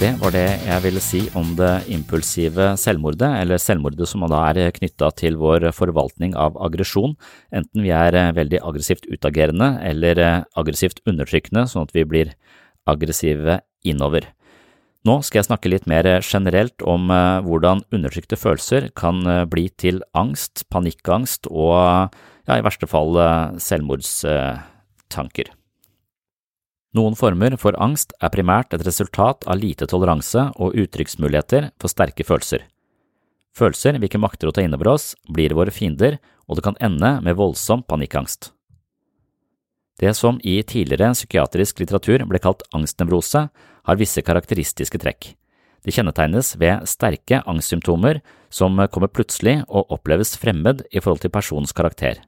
Det 0.00 0.14
var 0.16 0.32
det 0.32 0.46
jeg 0.64 0.80
ville 0.80 1.00
si 1.04 1.18
om 1.36 1.50
det 1.58 1.84
impulsive 1.92 2.70
selvmordet, 2.80 3.28
eller 3.42 3.60
selvmordet 3.60 4.08
som 4.08 4.24
da 4.32 4.38
er 4.48 4.72
knytta 4.72 5.10
til 5.20 5.36
vår 5.36 5.66
forvaltning 5.76 6.32
av 6.40 6.56
aggresjon, 6.56 7.18
enten 7.52 7.84
vi 7.84 7.92
er 7.92 8.16
veldig 8.32 8.62
aggressivt 8.64 9.04
utagerende 9.12 9.74
eller 9.84 10.22
aggressivt 10.56 11.04
undertrykkende, 11.04 11.66
sånn 11.68 11.84
at 11.84 11.92
vi 11.92 12.06
blir 12.08 12.32
aggressive 12.88 13.60
innover. 13.84 14.30
Nå 15.04 15.20
skal 15.24 15.40
jeg 15.42 15.48
snakke 15.50 15.70
litt 15.72 15.86
mer 15.88 16.08
generelt 16.20 16.80
om 16.84 17.08
eh, 17.12 17.44
hvordan 17.44 17.84
undertrykte 17.92 18.36
følelser 18.40 18.90
kan 18.96 19.20
eh, 19.24 19.46
bli 19.48 19.68
til 19.80 20.02
angst, 20.12 20.66
panikkangst 20.72 21.48
og 21.48 21.76
ja, 21.76 22.56
i 22.58 22.64
verste 22.64 22.88
fall 22.88 23.16
eh, 23.16 23.56
selvmordstanker. 23.64 25.52
Noen 26.96 27.14
former 27.14 27.54
for 27.60 27.76
angst 27.78 28.12
er 28.18 28.32
primært 28.34 28.74
et 28.74 28.82
resultat 28.86 29.46
av 29.46 29.60
lite 29.60 29.86
toleranse 29.86 30.48
og 30.58 30.74
uttrykksmuligheter 30.74 31.70
for 31.78 31.92
sterke 31.92 32.26
følelser. 32.26 32.64
Følelser 33.54 33.98
vi 33.98 34.08
ikke 34.10 34.22
makter 34.22 34.50
å 34.50 34.54
ta 34.54 34.62
inn 34.64 34.74
over 34.74 34.94
oss, 34.96 35.12
blir 35.30 35.54
våre 35.54 35.74
fiender, 35.74 36.18
og 36.50 36.58
det 36.58 36.64
kan 36.66 36.78
ende 36.82 37.16
med 37.22 37.38
voldsom 37.38 37.84
panikkangst. 37.86 38.50
Det 40.00 40.14
som 40.16 40.38
i 40.42 40.62
tidligere 40.64 41.12
psykiatrisk 41.12 41.82
litteratur 41.82 42.24
ble 42.26 42.40
kalt 42.42 42.64
angstnevrose, 42.74 43.44
har 43.86 44.00
visse 44.00 44.22
karakteristiske 44.24 44.98
trekk. 45.02 45.34
De 45.84 45.94
kjennetegnes 45.94 46.54
ved 46.60 46.88
sterke 46.88 47.40
angstsymptomer 47.48 48.20
som 48.52 48.76
kommer 48.92 49.12
plutselig 49.12 49.60
og 49.68 49.92
oppleves 49.94 50.34
fremmed 50.40 50.82
i 50.90 51.00
forhold 51.00 51.22
til 51.22 51.32
personens 51.32 51.76
karakter. 51.76 52.18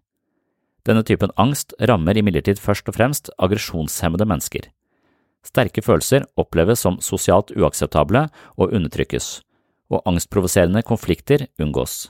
Denne 0.86 1.04
typen 1.06 1.30
angst 1.38 1.74
rammer 1.78 2.18
imidlertid 2.18 2.58
først 2.58 2.88
og 2.90 2.96
fremst 2.96 3.30
aggresjonshemmede 3.38 4.26
mennesker. 4.26 4.66
Sterke 5.46 5.82
følelser 5.82 6.26
oppleves 6.38 6.82
som 6.82 6.98
sosialt 7.02 7.52
uakseptable 7.54 8.26
og 8.56 8.74
undertrykkes, 8.74 9.40
og 9.90 10.02
angstprovoserende 10.06 10.82
konflikter 10.86 11.46
unngås. 11.62 12.08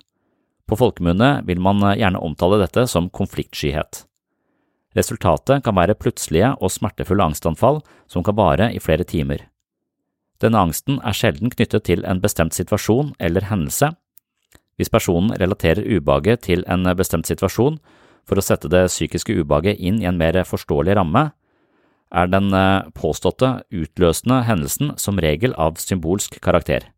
På 0.69 0.79
folkemunne 0.79 1.43
vil 1.49 1.61
man 1.61 1.83
gjerne 1.99 2.21
omtale 2.23 2.61
dette 2.62 2.87
som 2.88 3.11
konfliktskyhet. 3.11 4.05
Resultatet 4.97 5.64
kan 5.64 5.76
være 5.76 5.97
plutselige 5.97 6.52
og 6.61 6.73
smertefulle 6.73 7.25
angstanfall 7.25 7.81
som 8.09 8.25
kan 8.25 8.37
vare 8.37 8.69
i 8.73 8.81
flere 8.81 9.05
timer. 9.09 9.49
Denne 10.43 10.61
angsten 10.61 10.99
er 11.07 11.17
sjelden 11.17 11.52
knyttet 11.52 11.87
til 11.88 12.05
en 12.05 12.21
bestemt 12.21 12.55
situasjon 12.57 13.14
eller 13.21 13.47
hendelse. 13.49 13.93
Hvis 14.76 14.91
personen 14.93 15.33
relaterer 15.41 15.87
ubehaget 15.87 16.43
til 16.49 16.64
en 16.69 16.88
bestemt 16.97 17.29
situasjon, 17.29 17.79
for 18.29 18.38
å 18.38 18.45
sette 18.45 18.71
det 18.71 18.87
psykiske 18.91 19.35
ubehaget 19.41 19.81
inn 19.81 20.00
i 20.02 20.09
en 20.09 20.19
mer 20.21 20.38
forståelig 20.47 20.97
ramme, 20.99 21.31
er 22.12 22.29
den 22.29 22.52
eh, 22.55 22.88
påståtte 22.97 23.62
utløsende 23.73 24.43
hendelsen 24.47 24.93
som 25.00 25.21
regel 25.23 25.57
av 25.57 25.81
symbolsk 25.81 26.38
karakter. 26.45 26.91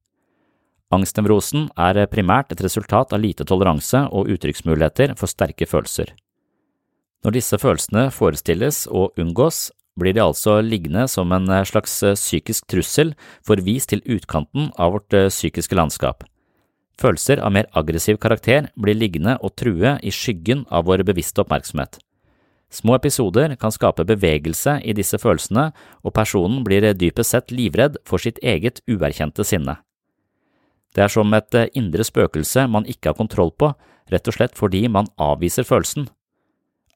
Angstnevrosen 0.95 1.69
er 1.81 2.04
primært 2.11 2.52
et 2.52 2.62
resultat 2.62 3.14
av 3.14 3.23
lite 3.23 3.47
toleranse 3.49 4.04
og 4.14 4.28
uttrykksmuligheter 4.35 5.14
for 5.19 5.31
sterke 5.31 5.66
følelser. 5.66 6.12
Når 7.25 7.38
disse 7.38 7.59
følelsene 7.59 8.11
forestilles 8.12 8.85
og 8.90 9.16
unngås, 9.19 9.71
blir 9.99 10.14
de 10.16 10.25
altså 10.25 10.59
liggende 10.59 11.07
som 11.09 11.31
en 11.33 11.47
slags 11.64 12.00
psykisk 12.19 12.66
trussel 12.71 13.14
forvist 13.47 13.93
til 13.93 14.02
utkanten 14.11 14.73
av 14.75 14.97
vårt 14.99 15.14
eh, 15.14 15.31
psykiske 15.31 15.78
landskap. 15.78 16.26
Følelser 17.01 17.41
av 17.43 17.53
mer 17.55 17.67
aggressiv 17.75 18.19
karakter 18.23 18.69
blir 18.79 18.97
liggende 18.99 19.37
og 19.43 19.57
true 19.59 19.97
i 20.03 20.13
skyggen 20.15 20.65
av 20.71 20.87
vår 20.87 21.03
bevisste 21.07 21.43
oppmerksomhet. 21.43 21.99
Små 22.75 22.97
episoder 22.99 23.55
kan 23.61 23.75
skape 23.75 24.07
bevegelse 24.07 24.81
i 24.83 24.95
disse 24.97 25.19
følelsene, 25.23 25.69
og 26.03 26.15
personen 26.15 26.65
blir 26.67 26.87
dypest 26.95 27.35
sett 27.35 27.55
livredd 27.55 28.01
for 28.07 28.23
sitt 28.23 28.41
eget 28.43 28.81
uerkjente 28.91 29.47
sinne. 29.47 29.77
Det 30.95 31.05
er 31.05 31.11
som 31.11 31.35
et 31.35 31.55
indre 31.75 32.07
spøkelse 32.07 32.67
man 32.71 32.87
ikke 32.91 33.11
har 33.11 33.19
kontroll 33.19 33.51
på, 33.59 33.73
rett 34.11 34.29
og 34.31 34.37
slett 34.37 34.59
fordi 34.59 34.87
man 34.89 35.11
avviser 35.19 35.67
følelsen. 35.67 36.09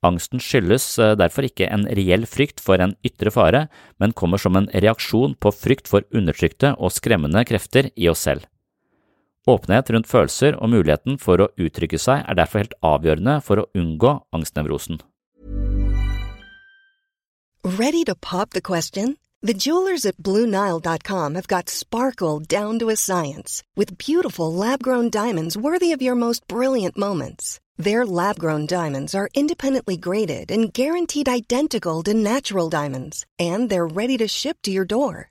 Angsten 0.07 0.39
skyldes 0.39 0.85
eh, 1.03 1.17
derfor 1.19 1.49
ikke 1.49 1.67
en 1.75 1.89
reell 1.99 2.27
frykt 2.31 2.63
for 2.63 2.79
en 2.79 2.95
ytre 3.07 3.33
fare, 3.35 3.65
men 3.99 4.15
kommer 4.15 4.39
som 4.39 4.55
en 4.59 4.69
reaksjon 4.71 5.35
på 5.43 5.51
frykt 5.55 5.91
for 5.91 6.07
undertrykte 6.15 6.77
og 6.79 6.95
skremmende 6.95 7.43
krefter 7.49 7.91
i 7.97 8.07
oss 8.11 8.23
selv. 8.29 8.47
Åpenhet 9.49 9.91
rundt 9.91 10.09
følelser 10.11 10.59
og 10.61 10.69
muligheten 10.75 11.17
for 11.21 11.41
å 11.41 11.49
uttrykke 11.57 11.97
seg 12.01 12.21
er 12.29 12.37
derfor 12.37 12.61
helt 12.63 12.75
avgjørende 12.85 13.39
for 13.47 13.63
å 13.63 13.69
unngå 13.79 14.19
angstnevrosen. 14.37 15.01
Ready 17.65 18.05
to 18.05 18.15
pop 18.15 18.51
the 18.51 18.61
question? 18.61 19.17
The 19.41 19.55
jewelers 19.55 20.05
at 20.05 20.17
BlueNile.com 20.17 21.35
have 21.35 21.47
got 21.47 21.69
sparkle 21.71 22.41
down 22.41 22.79
to 22.81 22.91
a 22.91 22.97
science 22.97 23.63
with 23.77 23.97
beautiful 23.97 24.53
lab-grown 24.53 25.11
diamonds 25.11 25.57
worthy 25.57 25.93
of 25.93 26.03
your 26.03 26.17
most 26.17 26.47
brilliant 26.49 26.99
moments. 26.99 27.61
Their 27.77 28.05
lab-grown 28.05 28.67
diamonds 28.67 29.15
are 29.15 29.29
independently 29.35 29.97
graded 29.97 30.51
and 30.51 30.73
guaranteed 30.75 31.29
identical 31.29 32.03
to 32.03 32.15
natural 32.15 32.69
diamonds, 32.69 33.25
and 33.39 33.71
they're 33.71 33.87
ready 33.87 34.19
to 34.19 34.27
ship 34.27 34.59
to 34.63 34.73
your 34.73 34.85
door. 34.85 35.31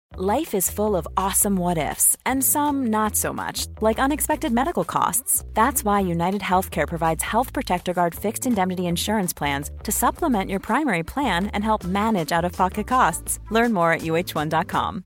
Life 0.17 0.57
is 0.57 0.69
full 0.69 0.97
of 0.97 1.07
awesome 1.15 1.55
what 1.55 1.77
ifs, 1.77 2.17
and 2.25 2.43
some 2.43 2.87
not 2.87 3.15
so 3.15 3.31
much, 3.31 3.67
like 3.79 3.97
unexpected 3.97 4.51
medical 4.51 4.83
costs. 4.83 5.45
That's 5.53 5.85
why 5.85 6.01
United 6.01 6.41
Healthcare 6.41 6.85
provides 6.85 7.23
Health 7.23 7.53
Protector 7.53 7.93
Guard 7.93 8.13
fixed 8.13 8.45
indemnity 8.45 8.87
insurance 8.87 9.31
plans 9.31 9.71
to 9.83 9.91
supplement 9.91 10.49
your 10.49 10.59
primary 10.59 11.03
plan 11.03 11.47
and 11.53 11.63
help 11.63 11.85
manage 11.85 12.33
out 12.33 12.43
of 12.43 12.51
pocket 12.51 12.87
costs. 12.87 13.39
Learn 13.51 13.71
more 13.71 13.93
at 13.93 14.01
uh1.com. 14.01 15.03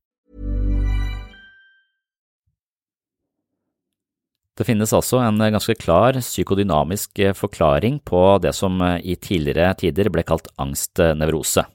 Det 4.57 4.63
finnes 4.65 4.93
altså 4.93 5.17
en 5.17 5.37
ganske 5.37 5.75
klar 5.75 6.13
psykodynamisk 6.13 7.19
forklaring 7.35 7.99
på 7.99 8.39
det 8.41 8.55
som 8.55 8.81
i 9.03 9.15
tidligere 9.15 9.73
tider 9.73 10.09
ble 10.09 10.23
kalt 10.23 10.47
angstnevrose. 10.57 11.65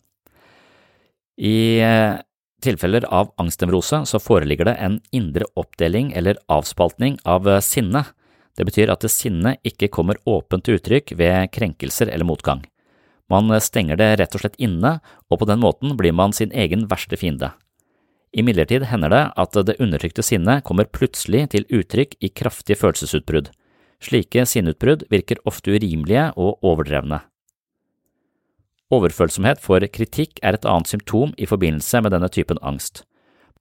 I 1.39 1.81
tilfeller 2.63 3.07
av 3.09 3.33
angstnevrose 3.41 4.03
så 4.07 4.21
foreligger 4.23 4.69
det 4.71 4.77
en 4.81 4.99
indre 5.17 5.49
oppdeling 5.59 6.13
eller 6.17 6.41
avspaltning 6.49 7.19
av 7.25 7.49
eh, 7.49 7.63
sinne. 7.65 8.05
Det 8.57 8.67
betyr 8.69 8.93
at 8.93 9.07
sinnet 9.11 9.61
ikke 9.67 9.91
kommer 9.93 10.21
åpent 10.29 10.67
til 10.67 10.79
uttrykk 10.79 11.15
ved 11.19 11.51
krenkelser 11.55 12.13
eller 12.13 12.29
motgang. 12.29 12.65
Man 13.31 13.53
stenger 13.63 13.97
det 13.97 14.11
rett 14.19 14.35
og 14.35 14.43
slett 14.43 14.59
inne, 14.59 14.99
og 15.31 15.41
på 15.41 15.47
den 15.47 15.63
måten 15.63 15.95
blir 15.97 16.13
man 16.13 16.35
sin 16.35 16.51
egen 16.51 16.89
verste 16.91 17.17
fiende. 17.17 17.53
Imidlertid 18.31 18.87
hender 18.91 19.11
det 19.11 19.23
at 19.43 19.57
det 19.67 19.79
undertrykte 19.83 20.23
sinnet 20.23 20.65
kommer 20.67 20.87
plutselig 20.91 21.49
til 21.55 21.67
uttrykk 21.67 22.17
i 22.23 22.31
kraftige 22.31 22.79
følelsesutbrudd. 22.79 23.51
Slike 24.01 24.47
sinneutbrudd 24.47 25.05
virker 25.11 25.43
ofte 25.47 25.75
urimelige 25.75 26.31
og 26.37 26.63
overdrevne. 26.67 27.21
Overfølsomhet 28.91 29.61
for 29.63 29.85
kritikk 29.95 30.41
er 30.43 30.57
et 30.57 30.67
annet 30.67 30.91
symptom 30.91 31.31
i 31.39 31.47
forbindelse 31.47 32.01
med 32.03 32.11
denne 32.15 32.31
typen 32.33 32.59
angst. 32.59 33.05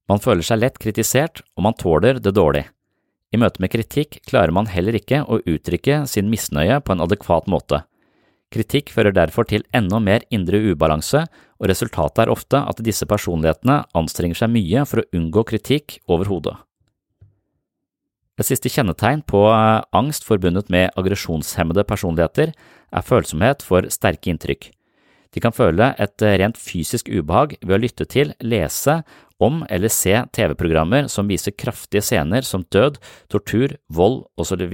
Man 0.09 0.21
føler 0.23 0.41
seg 0.45 0.63
lett 0.63 0.79
kritisert, 0.81 1.43
og 1.53 1.67
man 1.67 1.77
tåler 1.77 2.17
det 2.17 2.33
dårlig. 2.33 2.65
I 3.29 3.37
møte 3.37 3.61
med 3.61 3.69
kritikk 3.69 4.23
klarer 4.25 4.49
man 4.55 4.71
heller 4.73 4.97
ikke 4.97 5.21
å 5.21 5.37
uttrykke 5.45 6.01
sin 6.09 6.31
misnøye 6.31 6.79
på 6.81 6.95
en 6.95 7.03
adekvat 7.05 7.45
måte. 7.45 7.83
Kritikk 8.49 8.89
fører 8.89 9.13
derfor 9.13 9.45
til 9.45 9.61
enda 9.77 9.99
mer 10.01 10.25
indre 10.33 10.57
ubalanse, 10.71 11.27
og 11.61 11.69
resultatet 11.69 12.23
er 12.23 12.33
ofte 12.33 12.63
at 12.65 12.81
disse 12.81 13.05
personlighetene 13.05 13.83
anstrenger 13.93 14.41
seg 14.41 14.49
mye 14.55 14.87
for 14.89 15.03
å 15.03 15.07
unngå 15.13 15.45
kritikk 15.51 15.99
over 16.09 16.31
hodet. 16.31 16.55
Et 18.39 18.47
siste 18.47 18.71
kjennetegn 18.71 19.21
på 19.27 19.43
eh, 19.51 19.83
angst 19.93 20.25
forbundet 20.25 20.71
med 20.73 20.95
aggresjonshemmede 20.97 21.83
personligheter 21.85 22.55
er 22.55 23.05
følsomhet 23.05 23.61
for 23.67 23.85
sterke 23.93 24.31
inntrykk. 24.31 24.71
De 25.33 25.41
kan 25.43 25.53
føle 25.53 25.91
et 26.01 26.25
eh, 26.25 26.37
rent 26.41 26.57
fysisk 26.57 27.09
ubehag 27.11 27.55
ved 27.61 27.75
å 27.77 27.81
lytte 27.83 28.07
til, 28.09 28.33
lese 28.41 29.01
om 29.39 29.61
eller 29.69 29.93
se 29.93 30.15
TV-programmer 30.35 31.07
som 31.11 31.29
viser 31.29 31.55
kraftige 31.55 32.03
scener 32.03 32.45
som 32.45 32.65
død, 32.73 32.97
tortur, 33.31 33.77
vold 33.87 34.23
osv. 34.41 34.65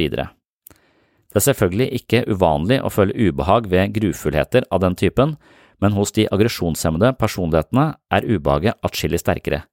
Det 1.35 1.41
er 1.41 1.47
selvfølgelig 1.49 1.89
ikke 1.99 2.23
uvanlig 2.31 2.79
å 2.79 2.91
føle 2.93 3.15
ubehag 3.27 3.67
ved 3.69 3.93
grufullheter 3.97 4.65
av 4.71 4.81
den 4.85 4.95
typen, 4.95 5.35
men 5.83 5.95
hos 5.97 6.15
de 6.15 6.29
aggresjonshemmede 6.31 7.11
personlighetene 7.19 7.89
er 8.15 8.27
ubehaget 8.29 8.79
atskillig 8.87 9.19
sterkere. 9.19 9.65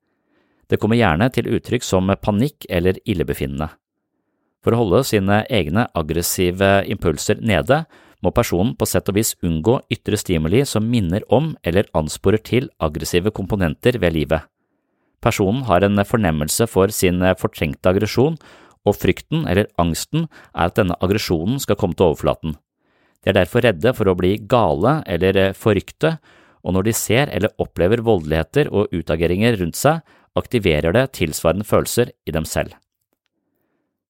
Det 0.67 0.79
kommer 0.81 0.99
gjerne 0.99 1.29
til 1.31 1.47
uttrykk 1.55 1.85
som 1.85 2.11
panikk 2.19 2.67
eller 2.69 2.99
illebefinnende. 3.07 3.69
For 4.63 4.75
å 4.75 4.83
holde 4.83 5.03
sine 5.07 5.41
egne 5.51 5.87
aggressive 5.95 6.81
impulser 6.91 7.39
nede, 7.43 7.83
må 8.23 8.31
personen 8.31 8.73
på 8.79 8.87
sett 8.87 9.09
og 9.11 9.17
vis 9.17 9.33
unngå 9.43 9.81
ytre 9.91 10.17
stimuli 10.19 10.63
som 10.67 10.87
minner 10.89 11.25
om 11.33 11.51
eller 11.63 11.89
ansporer 11.97 12.41
til 12.41 12.69
aggressive 12.79 13.33
komponenter 13.35 13.99
ved 13.99 14.15
livet. 14.15 14.47
Personen 15.23 15.63
har 15.67 15.83
en 15.83 16.03
fornemmelse 16.03 16.67
for 16.67 16.91
sin 16.91 17.23
fortrengte 17.39 17.91
aggresjon, 17.91 18.37
og 18.83 18.97
frykten 18.99 19.45
eller 19.47 19.69
angsten 19.79 20.27
er 20.51 20.67
at 20.67 20.75
denne 20.79 20.97
aggresjonen 20.99 21.61
skal 21.63 21.79
komme 21.79 21.95
til 21.95 22.11
overflaten. 22.11 22.57
De 23.23 23.31
er 23.31 23.37
derfor 23.37 23.63
redde 23.63 23.93
for 23.95 24.11
å 24.11 24.17
bli 24.19 24.35
gale 24.51 24.97
eller 25.07 25.55
forrykte, 25.55 26.17
og 26.63 26.75
når 26.75 26.89
de 26.89 26.95
ser 26.95 27.31
eller 27.31 27.55
opplever 27.63 28.03
voldeligheter 28.03 28.71
og 28.71 28.91
utageringer 28.91 29.55
rundt 29.59 29.79
seg, 29.79 30.03
aktiverer 30.35 30.95
det 30.95 31.11
tilsvarende 31.19 31.67
følelser 31.67 32.11
i 32.27 32.35
dem 32.35 32.47
selv. 32.47 32.75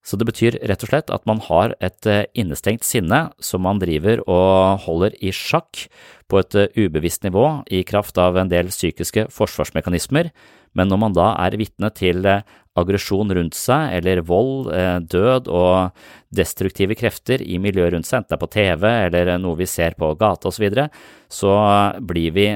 Så 0.03 0.19
det 0.19 0.27
betyr 0.27 0.57
rett 0.67 0.83
og 0.83 0.91
slett 0.91 1.11
at 1.15 1.23
man 1.29 1.39
har 1.45 1.77
et 1.83 2.07
eh, 2.11 2.25
innestengt 2.35 2.83
sinne 2.83 3.29
som 3.39 3.63
man 3.63 3.79
driver 3.79 4.19
og 4.27 4.83
holder 4.83 5.15
i 5.23 5.31
sjakk 5.31 5.85
på 6.27 6.41
et 6.41 6.57
eh, 6.59 6.75
ubevisst 6.75 7.23
nivå 7.23 7.45
i 7.71 7.85
kraft 7.87 8.19
av 8.19 8.35
en 8.39 8.51
del 8.51 8.67
psykiske 8.73 9.29
forsvarsmekanismer, 9.31 10.33
men 10.75 10.91
når 10.91 10.99
man 10.99 11.15
da 11.15 11.29
er 11.45 11.55
vitne 11.61 11.87
til 11.95 12.19
eh, 12.27 12.43
aggresjon 12.75 13.31
rundt 13.37 13.55
seg, 13.55 13.93
eller 13.99 14.23
vold, 14.25 14.71
død 15.05 15.45
og 15.45 16.05
destruktive 16.33 16.97
krefter 16.97 17.43
i 17.45 17.59
miljøet 17.61 17.93
rundt 17.93 18.09
seg, 18.09 18.23
enten 18.23 18.33
det 18.33 18.39
er 18.39 18.41
på 18.41 18.49
TV 18.55 18.87
eller 18.89 19.35
noe 19.37 19.59
vi 19.59 19.67
ser 19.69 19.93
på 19.95 20.09
gata 20.17 20.49
osv., 20.49 20.57
så, 20.57 20.63
videre, 20.65 20.87
så 21.29 21.53
blir 22.01 22.33
vi 22.33 22.47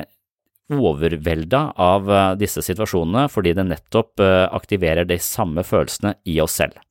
overvelda 0.73 1.61
av 1.77 2.09
disse 2.41 2.65
situasjonene 2.65 3.27
fordi 3.29 3.53
det 3.55 3.69
nettopp 3.69 4.25
aktiverer 4.25 5.05
de 5.05 5.21
samme 5.21 5.61
følelsene 5.61 6.17
i 6.25 6.41
oss 6.41 6.57
selv. 6.63 6.81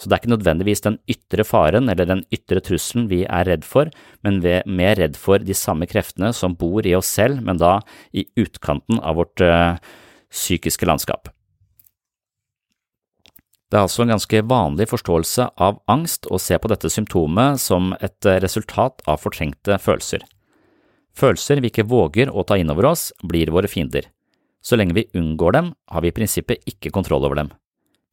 Så 0.00 0.08
det 0.08 0.16
er 0.16 0.22
ikke 0.22 0.32
nødvendigvis 0.32 0.80
den 0.86 0.96
ytre 1.12 1.44
faren 1.44 1.90
eller 1.92 2.08
den 2.08 2.22
ytre 2.32 2.62
trusselen 2.64 3.10
vi 3.10 3.20
er 3.26 3.44
redd 3.44 3.66
for, 3.68 3.90
men 4.24 4.38
vi 4.40 4.54
er 4.56 4.70
mer 4.70 4.96
redd 4.96 5.18
for 5.20 5.44
de 5.44 5.56
samme 5.56 5.84
kreftene 5.90 6.32
som 6.36 6.56
bor 6.56 6.88
i 6.88 6.94
oss 6.96 7.10
selv, 7.20 7.42
men 7.44 7.60
da 7.60 7.82
i 8.16 8.24
utkanten 8.40 9.02
av 9.04 9.20
vårt 9.20 9.44
uh, 9.44 9.76
psykiske 10.32 10.88
landskap. 10.88 11.28
Det 13.70 13.78
er 13.78 13.84
altså 13.84 14.02
en 14.02 14.10
ganske 14.10 14.40
vanlig 14.50 14.88
forståelse 14.90 15.50
av 15.62 15.78
angst 15.92 16.26
å 16.26 16.40
se 16.42 16.56
på 16.58 16.70
dette 16.72 16.90
symptomet 16.90 17.60
som 17.62 17.92
et 18.00 18.26
eh, 18.26 18.40
resultat 18.42 19.04
av 19.06 19.20
fortrengte 19.22 19.76
følelser. 19.78 20.24
Følelser 21.14 21.60
vi 21.62 21.70
ikke 21.70 21.86
våger 21.86 22.32
å 22.32 22.42
ta 22.42 22.58
inn 22.58 22.72
over 22.72 22.88
oss, 22.90 23.12
blir 23.22 23.52
våre 23.54 23.70
fiender. 23.70 24.08
Så 24.58 24.74
lenge 24.74 24.96
vi 24.96 25.06
unngår 25.14 25.54
dem, 25.54 25.70
har 25.86 26.02
vi 26.02 26.10
i 26.10 26.16
prinsippet 26.16 26.66
ikke 26.66 26.90
kontroll 26.94 27.28
over 27.28 27.38
dem. 27.38 27.52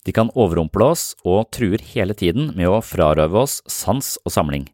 De 0.07 0.13
kan 0.15 0.29
overrumple 0.39 0.85
oss 0.93 1.09
og 1.27 1.49
truer 1.51 1.81
hele 1.91 2.15
tiden 2.15 2.53
med 2.55 2.69
å 2.71 2.79
frarøve 2.79 3.41
oss 3.43 3.59
sans 3.67 4.13
og 4.23 4.31
samling. 4.31 4.69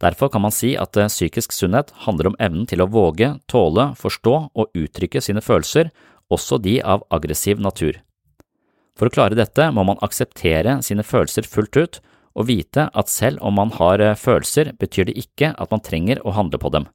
Derfor 0.00 0.30
kan 0.32 0.44
man 0.44 0.54
si 0.54 0.76
at 0.78 0.96
eh, 0.96 1.10
psykisk 1.10 1.52
sunnhet 1.52 1.90
handler 2.06 2.30
om 2.30 2.36
evnen 2.40 2.68
til 2.70 2.80
å 2.80 2.88
våge, 2.88 3.34
tåle, 3.50 3.90
forstå 3.98 4.36
og 4.54 4.78
uttrykke 4.78 5.20
sine 5.20 5.42
følelser, 5.44 5.90
også 6.30 6.60
de 6.62 6.78
av 6.86 7.02
aggressiv 7.10 7.58
natur. 7.60 7.98
For 8.96 9.10
å 9.10 9.12
klare 9.12 9.36
dette 9.36 9.66
må 9.74 9.82
man 9.88 10.00
akseptere 10.06 10.78
sine 10.86 11.04
følelser 11.04 11.48
fullt 11.50 11.76
ut 11.76 12.00
og 12.38 12.46
vite 12.46 12.86
at 12.94 13.10
selv 13.10 13.42
om 13.42 13.58
man 13.58 13.74
har 13.74 14.00
eh, 14.00 14.16
følelser, 14.16 14.72
betyr 14.78 15.10
det 15.10 15.18
ikke 15.18 15.50
at 15.50 15.74
man 15.74 15.82
trenger 15.84 16.22
å 16.22 16.36
handle 16.38 16.62
på 16.62 16.70
dem. 16.72 16.86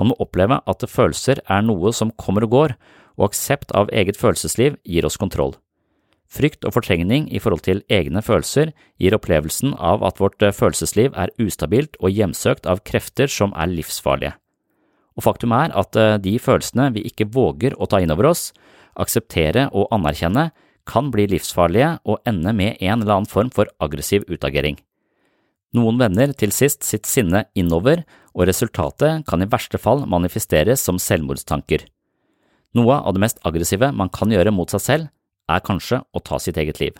Man 0.00 0.08
må 0.08 0.16
oppleve 0.24 0.62
at 0.64 0.88
følelser 0.88 1.44
er 1.44 1.62
noe 1.68 1.92
som 1.92 2.14
kommer 2.16 2.48
og 2.48 2.56
går, 2.56 2.74
og 3.20 3.28
aksept 3.28 3.76
av 3.76 3.92
eget 3.92 4.16
følelsesliv 4.16 4.80
gir 4.88 5.04
oss 5.04 5.20
kontroll. 5.20 5.52
Frykt 6.32 6.64
og 6.64 6.72
fortrengning 6.78 7.26
i 7.28 7.40
forhold 7.42 7.64
til 7.66 7.82
egne 7.92 8.22
følelser 8.24 8.70
gir 9.00 9.12
opplevelsen 9.12 9.74
av 9.76 10.04
at 10.06 10.20
vårt 10.22 10.40
eh, 10.40 10.54
følelsesliv 10.56 11.12
er 11.12 11.32
ustabilt 11.42 11.98
og 12.00 12.14
hjemsøkt 12.14 12.68
av 12.68 12.80
krefter 12.88 13.28
som 13.28 13.52
er 13.52 13.68
livsfarlige. 13.68 14.32
Og 15.12 15.26
faktum 15.26 15.52
er 15.52 15.74
at 15.76 15.98
eh, 16.00 16.16
de 16.24 16.38
følelsene 16.40 16.88
vi 16.96 17.04
ikke 17.10 17.28
våger 17.34 17.76
å 17.76 17.88
ta 17.90 18.00
inn 18.00 18.14
over 18.14 18.30
oss, 18.30 18.50
akseptere 18.96 19.68
og 19.76 19.92
anerkjenne, 19.92 20.50
kan 20.88 21.12
bli 21.14 21.28
livsfarlige 21.30 21.98
og 22.08 22.24
ende 22.26 22.56
med 22.56 22.80
en 22.80 23.02
eller 23.02 23.18
annen 23.18 23.30
form 23.30 23.52
for 23.54 23.68
aggressiv 23.84 24.24
utagering. 24.32 24.80
Noen 25.76 26.00
vender 26.00 26.32
til 26.36 26.52
sist 26.52 26.82
sitt 26.84 27.06
sinne 27.08 27.46
innover, 27.56 28.02
og 28.32 28.48
resultatet 28.48 29.24
kan 29.28 29.44
i 29.44 29.48
verste 29.48 29.78
fall 29.80 30.06
manifesteres 30.08 30.80
som 30.84 30.98
selvmordstanker. 31.00 31.84
Noe 32.76 32.98
av 32.98 33.14
det 33.14 33.22
mest 33.22 33.40
aggressive 33.44 33.92
man 33.92 34.10
kan 34.12 34.32
gjøre 34.32 34.52
mot 34.52 34.72
seg 34.72 34.82
selv, 34.84 35.10
er 35.54 35.64
kanskje 35.64 36.02
å 36.12 36.22
ta 36.24 36.38
sitt 36.42 36.58
eget 36.60 36.80
liv. 36.82 36.98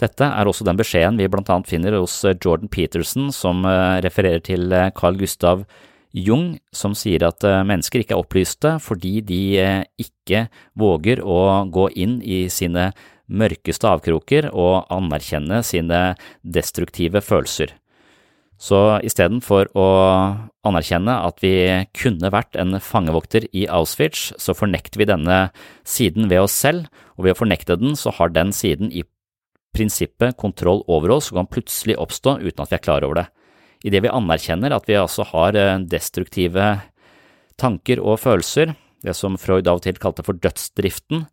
Dette 0.00 0.28
er 0.28 0.48
også 0.48 0.66
den 0.68 0.76
beskjeden 0.76 1.16
vi 1.16 1.28
blant 1.32 1.48
annet 1.52 1.70
finner 1.70 1.96
hos 1.96 2.18
eh, 2.28 2.36
Jordan 2.36 2.68
Peterson, 2.68 3.30
som 3.32 3.64
eh, 3.64 3.98
refererer 4.04 4.42
til 4.44 4.68
eh, 4.72 4.90
Carl 4.96 5.16
Gustav 5.20 5.64
Jung, 6.16 6.58
som 6.72 6.94
sier 6.96 7.24
at 7.26 7.44
mennesker 7.44 8.00
ikke 8.00 8.14
er 8.16 8.22
opplyste 8.22 8.70
fordi 8.80 9.18
de 9.26 9.40
ikke 10.00 10.46
våger 10.78 11.20
å 11.20 11.66
gå 11.68 11.90
inn 11.92 12.14
i 12.24 12.46
sine 12.48 12.86
mørkeste 13.28 13.90
avkroker 13.90 14.48
og 14.48 14.86
anerkjenne 14.94 15.60
sine 15.66 16.00
destruktive 16.40 17.20
følelser. 17.20 17.74
Så 18.56 18.78
istedenfor 19.04 19.68
å 19.76 19.86
anerkjenne 20.66 21.12
at 21.26 21.42
vi 21.44 21.84
kunne 21.96 22.30
vært 22.32 22.56
en 22.56 22.78
fangevokter 22.80 23.44
i 23.52 23.66
Auschwitz, 23.68 24.30
så 24.40 24.56
fornekter 24.56 25.02
vi 25.02 25.08
denne 25.10 25.40
siden 25.84 26.30
ved 26.32 26.46
oss 26.46 26.56
selv, 26.56 26.88
og 27.16 27.26
ved 27.26 27.36
å 27.36 27.40
fornekte 27.42 27.76
den, 27.80 27.92
så 28.00 28.14
har 28.16 28.32
den 28.32 28.54
siden 28.56 28.88
i 28.88 29.04
prinsippet 29.76 30.38
kontroll 30.40 30.80
over 30.88 31.18
oss 31.18 31.28
og 31.30 31.42
kan 31.42 31.50
plutselig 31.52 31.98
oppstå 32.00 32.38
uten 32.40 32.64
at 32.64 32.72
vi 32.72 32.78
er 32.78 32.84
klar 32.86 33.04
over 33.04 33.20
det. 33.20 33.26
Idet 33.84 34.02
vi 34.06 34.12
anerkjenner 34.12 34.72
at 34.72 34.88
vi 34.88 34.96
altså 34.96 35.26
har 35.34 35.56
eh, 35.58 35.76
destruktive 35.84 36.70
tanker 37.60 38.00
og 38.00 38.20
følelser, 38.22 38.72
det 39.04 39.12
som 39.14 39.36
Freud 39.38 39.68
av 39.68 39.78
og 39.78 39.84
til 39.84 40.00
kalte 40.00 40.24
for 40.24 40.38
dødsdriften, 40.40 41.26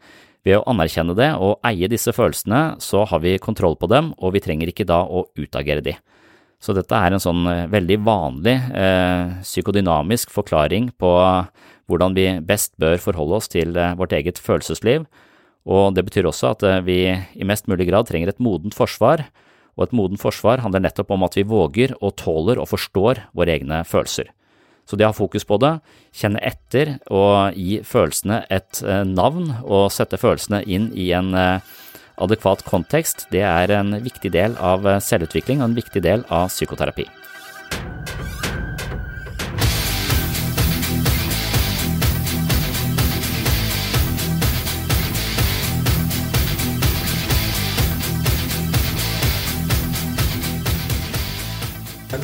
ved 0.43 0.59
å 0.59 0.65
anerkjenne 0.67 1.15
det 1.15 1.29
og 1.39 1.63
eie 1.63 1.87
disse 1.87 2.11
følelsene, 2.11 2.75
så 2.83 3.05
har 3.07 3.23
vi 3.23 3.37
kontroll 3.39 3.77
på 3.79 3.87
dem, 3.87 4.11
og 4.19 4.35
vi 4.35 4.43
trenger 4.43 4.69
ikke 4.69 4.87
da 4.87 4.99
å 5.07 5.23
utagere 5.39 5.83
de. 5.85 5.95
Så 6.63 6.71
dette 6.75 6.95
er 6.95 7.11
en 7.11 7.21
sånn 7.21 7.43
eh, 7.49 7.65
veldig 7.71 7.99
vanlig 8.05 8.55
eh, 8.71 9.35
psykodynamisk 9.43 10.31
forklaring 10.31 10.93
på 10.99 11.11
hvordan 11.91 12.15
vi 12.15 12.27
best 12.45 12.71
bør 12.79 13.01
forholde 13.03 13.39
oss 13.41 13.51
til 13.51 13.75
eh, 13.75 13.95
vårt 13.99 14.15
eget 14.15 14.39
følelsesliv, 14.39 15.03
og 15.67 15.95
det 15.95 16.05
betyr 16.07 16.27
også 16.29 16.53
at 16.53 16.63
eh, 16.67 16.83
vi 16.85 16.99
i 17.11 17.47
mest 17.47 17.67
mulig 17.71 17.89
grad 17.89 18.07
trenger 18.07 18.31
et 18.31 18.39
modent 18.43 18.75
forsvar, 18.77 19.25
og 19.75 19.87
et 19.87 19.97
modent 19.97 20.21
forsvar 20.21 20.63
handler 20.63 20.85
nettopp 20.85 21.11
om 21.11 21.25
at 21.27 21.35
vi 21.35 21.43
våger 21.49 21.95
og 21.99 22.15
tåler 22.21 22.61
og 22.61 22.69
forstår 22.71 23.25
våre 23.35 23.57
egne 23.57 23.81
følelser. 23.89 24.31
Så 24.87 24.99
det 24.99 25.07
å 25.07 25.11
ha 25.11 25.15
fokus 25.15 25.47
på 25.47 25.57
det, 25.63 25.77
kjenne 26.15 26.41
etter 26.43 26.97
og 27.07 27.55
gi 27.57 27.79
følelsene 27.87 28.41
et 28.51 28.81
navn 29.07 29.47
og 29.63 29.87
sette 29.95 30.19
følelsene 30.19 30.59
inn 30.67 30.89
i 30.99 31.07
en 31.15 31.31
adekvat 32.17 32.63
kontekst, 32.67 33.27
det 33.31 33.41
er 33.41 33.73
en 33.79 33.95
viktig 34.03 34.33
del 34.33 34.57
av 34.61 34.85
selvutvikling 35.01 35.61
og 35.61 35.71
en 35.71 35.77
viktig 35.81 36.03
del 36.05 36.25
av 36.29 36.49
psykoterapi. 36.53 37.09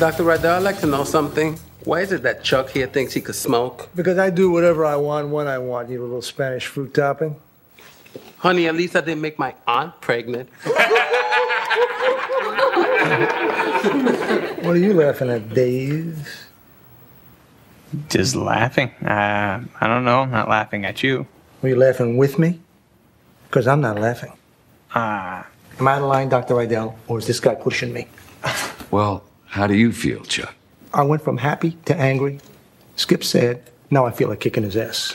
Dr. 0.00 0.22
Ryder, 0.24 0.52
I'd 0.52 0.62
like 0.62 0.80
to 0.80 0.86
know 0.86 1.04
something. 1.04 1.58
Why 1.84 2.00
is 2.00 2.10
it 2.10 2.22
that 2.22 2.42
Chuck 2.42 2.70
here 2.70 2.86
thinks 2.86 3.12
he 3.12 3.20
could 3.20 3.34
smoke? 3.34 3.90
Because 3.94 4.16
I 4.16 4.30
do 4.30 4.50
whatever 4.50 4.86
I 4.86 4.96
want 4.96 5.28
when 5.28 5.46
I 5.46 5.58
want. 5.58 5.90
You 5.90 5.98
know, 5.98 6.04
a 6.04 6.06
little 6.06 6.22
Spanish 6.22 6.66
fruit 6.66 6.94
topping. 6.94 7.36
Honey, 8.40 8.66
at 8.66 8.74
least 8.74 8.96
I 8.96 9.02
didn't 9.02 9.20
make 9.20 9.38
my 9.38 9.54
aunt 9.66 10.00
pregnant. 10.00 10.48
What 14.60 14.76
are 14.76 14.78
you 14.78 14.92
laughing 14.92 15.30
at, 15.30 15.52
Dave? 15.54 16.28
Just 18.08 18.36
laughing. 18.36 18.90
Uh, 19.02 19.64
I 19.80 19.86
don't 19.86 20.04
know. 20.04 20.20
I'm 20.20 20.30
not 20.30 20.48
laughing 20.48 20.84
at 20.84 21.02
you. 21.02 21.26
Are 21.62 21.68
you 21.68 21.76
laughing 21.76 22.16
with 22.18 22.38
me? 22.38 22.60
Because 23.48 23.66
I'm 23.66 23.80
not 23.80 23.98
laughing. 23.98 24.32
Ah. 24.94 25.46
Am 25.78 25.88
I 25.88 25.94
out 25.94 26.02
of 26.02 26.08
line, 26.08 26.28
Dr. 26.28 26.54
Rydell, 26.54 26.94
or 27.08 27.18
is 27.18 27.26
this 27.26 27.40
guy 27.40 27.54
pushing 27.54 27.92
me? 27.92 28.06
Well, 28.90 29.22
how 29.46 29.66
do 29.68 29.74
you 29.74 29.92
feel, 29.92 30.24
Chuck? 30.24 30.52
I 30.92 31.02
went 31.02 31.22
from 31.22 31.36
happy 31.38 31.76
to 31.84 31.94
angry. 31.94 32.40
Skip 32.96 33.22
said, 33.22 33.62
now 33.88 34.04
I 34.04 34.10
feel 34.10 34.28
like 34.28 34.40
kicking 34.40 34.64
his 34.64 34.76
ass. 34.76 35.14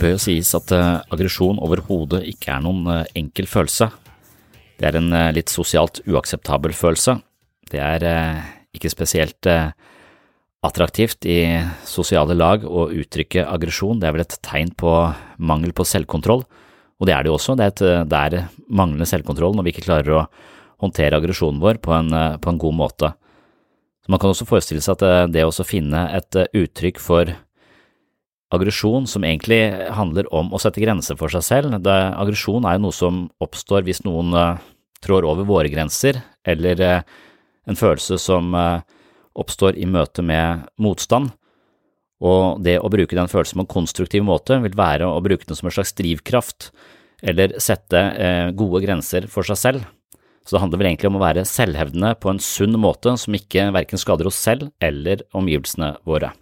Det 0.00 0.06
bør 0.06 0.14
jo 0.14 0.20
sies 0.24 0.48
at 0.56 0.72
eh, 0.72 1.02
aggresjon 1.12 1.58
overhodet 1.60 2.22
ikke 2.30 2.54
er 2.54 2.62
noen 2.64 2.86
eh, 2.88 3.08
enkel 3.20 3.44
følelse. 3.44 3.90
Det 4.80 4.86
er 4.88 4.96
en 4.96 5.10
eh, 5.12 5.26
litt 5.36 5.52
sosialt 5.52 6.00
uakseptabel 6.08 6.72
følelse. 6.72 7.18
Det 7.68 7.82
er 7.84 8.06
ikke 8.72 8.88
spesielt 8.88 9.44
attraktivt 10.64 11.28
i 11.28 11.36
sosiale 11.84 12.32
lag 12.32 12.64
å 12.64 12.86
uttrykke 12.88 13.44
aggresjon. 13.44 14.00
Det 14.00 14.08
er 14.08 14.16
vel 14.16 14.24
et 14.24 14.38
tegn 14.40 14.72
på 14.72 14.94
mangel 15.36 15.76
på 15.76 15.84
selvkontroll, 15.84 16.46
og 16.48 17.04
det 17.04 17.18
er 17.18 17.28
det 17.28 17.30
jo 17.30 17.36
også. 17.36 17.58
Det 17.60 17.68
er, 17.68 18.38
manglende 18.72 19.10
selvkontroll 19.12 19.52
når 19.58 19.68
vi 19.68 19.74
ikke 19.76 19.84
klarer 19.90 20.16
å 20.16 20.24
håndtere 20.80 21.20
aggresjonen 21.20 21.60
vår 21.60 21.82
på 21.84 21.92
en, 21.98 22.10
på 22.40 22.54
en 22.54 22.64
god 22.64 22.78
måte. 22.80 23.12
Så 24.00 24.16
Man 24.16 24.24
kan 24.24 24.32
også 24.32 24.48
forestille 24.48 24.80
seg 24.80 24.96
at 24.96 25.30
det 25.36 25.44
å 25.44 25.52
finne 25.60 26.08
et 26.16 26.40
uttrykk 26.56 27.04
for 27.04 27.36
aggresjon 28.54 29.06
som 29.06 29.24
egentlig 29.24 29.62
handler 29.94 30.28
om 30.34 30.50
å 30.52 30.60
sette 30.60 30.82
grenser 30.82 31.18
for 31.18 31.32
seg 31.32 31.44
selv. 31.46 31.74
Aggresjon 31.86 32.66
er 32.66 32.76
jo 32.76 32.86
noe 32.86 32.96
som 32.96 33.24
oppstår 33.42 33.84
hvis 33.86 34.02
noen 34.06 34.34
uh, 34.34 34.62
trår 35.04 35.26
over 35.28 35.46
våre 35.48 35.70
grenser, 35.72 36.18
eller 36.44 36.82
uh, 36.82 37.20
en 37.70 37.78
følelse 37.78 38.18
som 38.20 38.50
uh, 38.56 38.82
oppstår 39.38 39.78
i 39.78 39.86
møte 39.86 40.24
med 40.26 40.66
motstand. 40.82 41.30
Og 42.20 42.60
det 42.60 42.76
å 42.82 42.90
bruke 42.92 43.16
den 43.16 43.30
følelsen 43.32 43.62
på 43.62 43.64
en 43.64 43.74
konstruktiv 43.78 44.26
måte 44.26 44.58
vil 44.60 44.76
være 44.76 45.08
å 45.08 45.22
bruke 45.24 45.46
den 45.48 45.56
som 45.56 45.70
en 45.70 45.76
slags 45.78 45.94
drivkraft, 45.96 46.68
eller 47.22 47.54
sette 47.60 48.00
gode 48.56 48.80
grenser 48.80 49.26
for 49.28 49.44
seg 49.44 49.58
selv. 49.60 49.88
Så 50.44 50.56
det 50.56 50.62
handler 50.62 50.80
vel 50.80 50.90
egentlig 50.90 51.10
om 51.10 51.18
å 51.18 51.22
være 51.22 51.48
selvhevdende 51.48 52.14
på 52.20 52.32
en 52.32 52.40
sunn 52.44 52.76
måte 52.80 53.12
som 53.20 53.36
ikke 53.36 53.70
verken 53.76 54.00
skader 54.00 54.28
oss 54.28 54.40
selv 54.40 54.68
eller 54.84 55.24
omgivelsene 55.36 55.94
våre. 56.08 56.32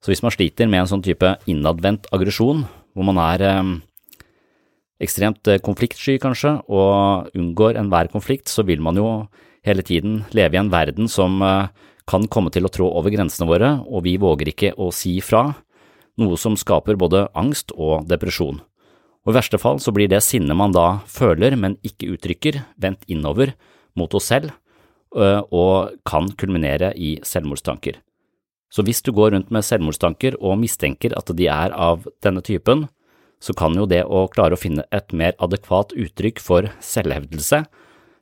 Så 0.00 0.12
hvis 0.12 0.22
man 0.24 0.32
sliter 0.32 0.68
med 0.70 0.82
en 0.82 0.90
sånn 0.94 1.04
type 1.04 1.34
innadvendt 1.50 2.08
aggresjon, 2.14 2.64
hvor 2.96 3.06
man 3.06 3.20
er 3.20 3.44
eh, 3.44 3.72
ekstremt 5.04 5.50
eh, 5.50 5.60
konfliktsky 5.64 6.16
kanskje, 6.22 6.56
og 6.72 7.28
unngår 7.36 7.76
enhver 7.80 8.08
konflikt, 8.12 8.48
så 8.48 8.64
vil 8.64 8.80
man 8.84 8.96
jo 8.96 9.10
hele 9.66 9.84
tiden 9.84 10.22
leve 10.32 10.56
i 10.56 10.62
en 10.62 10.72
verden 10.72 11.10
som 11.10 11.36
eh, 11.44 11.68
kan 12.08 12.24
komme 12.32 12.52
til 12.52 12.64
å 12.64 12.72
trå 12.72 12.88
over 12.96 13.12
grensene 13.12 13.48
våre, 13.48 13.74
og 13.84 14.06
vi 14.08 14.16
våger 14.20 14.54
ikke 14.54 14.72
å 14.80 14.88
si 14.94 15.18
fra, 15.24 15.50
noe 16.20 16.40
som 16.40 16.56
skaper 16.58 16.98
både 17.00 17.28
angst 17.38 17.72
og 17.76 18.08
depresjon. 18.08 18.58
Og 19.20 19.34
I 19.34 19.36
verste 19.36 19.60
fall 19.60 19.78
så 19.84 19.92
blir 19.92 20.08
det 20.08 20.24
sinnet 20.24 20.56
man 20.56 20.72
da 20.72 21.04
føler, 21.08 21.54
men 21.60 21.76
ikke 21.84 22.14
uttrykker, 22.16 22.64
vendt 22.80 23.04
innover 23.12 23.52
mot 24.00 24.12
oss 24.16 24.32
selv, 24.32 24.56
og 25.12 25.96
kan 26.08 26.30
kulminere 26.40 26.92
i 26.96 27.18
selvmordstanker. 27.26 27.98
Så 28.70 28.84
hvis 28.86 29.02
du 29.02 29.10
går 29.14 29.34
rundt 29.34 29.50
med 29.50 29.66
selvmordstanker 29.66 30.38
og 30.38 30.58
mistenker 30.62 31.14
at 31.18 31.30
de 31.36 31.48
er 31.50 31.74
av 31.74 32.06
denne 32.22 32.42
typen, 32.46 32.86
så 33.40 33.54
kan 33.56 33.74
jo 33.74 33.88
det 33.88 34.04
å 34.04 34.26
klare 34.30 34.54
å 34.54 34.60
finne 34.60 34.84
et 34.94 35.14
mer 35.16 35.34
adekvat 35.42 35.94
uttrykk 35.96 36.42
for 36.44 36.68
selvhevdelse, 36.84 37.64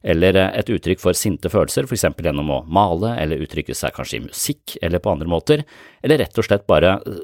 eller 0.09 0.39
et 0.47 0.71
uttrykk 0.71 1.03
for 1.03 1.19
sinte 1.19 1.51
følelser, 1.51 1.89
eksempel 1.91 2.29
gjennom 2.31 2.53
å 2.55 2.61
male 2.71 3.17
eller 3.19 3.43
uttrykke 3.43 3.75
seg 3.75 3.97
kanskje 3.97 4.21
i 4.21 4.25
musikk 4.29 4.77
eller 4.81 5.03
på 5.03 5.11
andre 5.11 5.29
måter, 5.31 5.65
eller 6.07 6.23
rett 6.23 6.39
og 6.39 6.47
slett 6.47 6.69
bare 6.71 6.95
eh, 7.03 7.21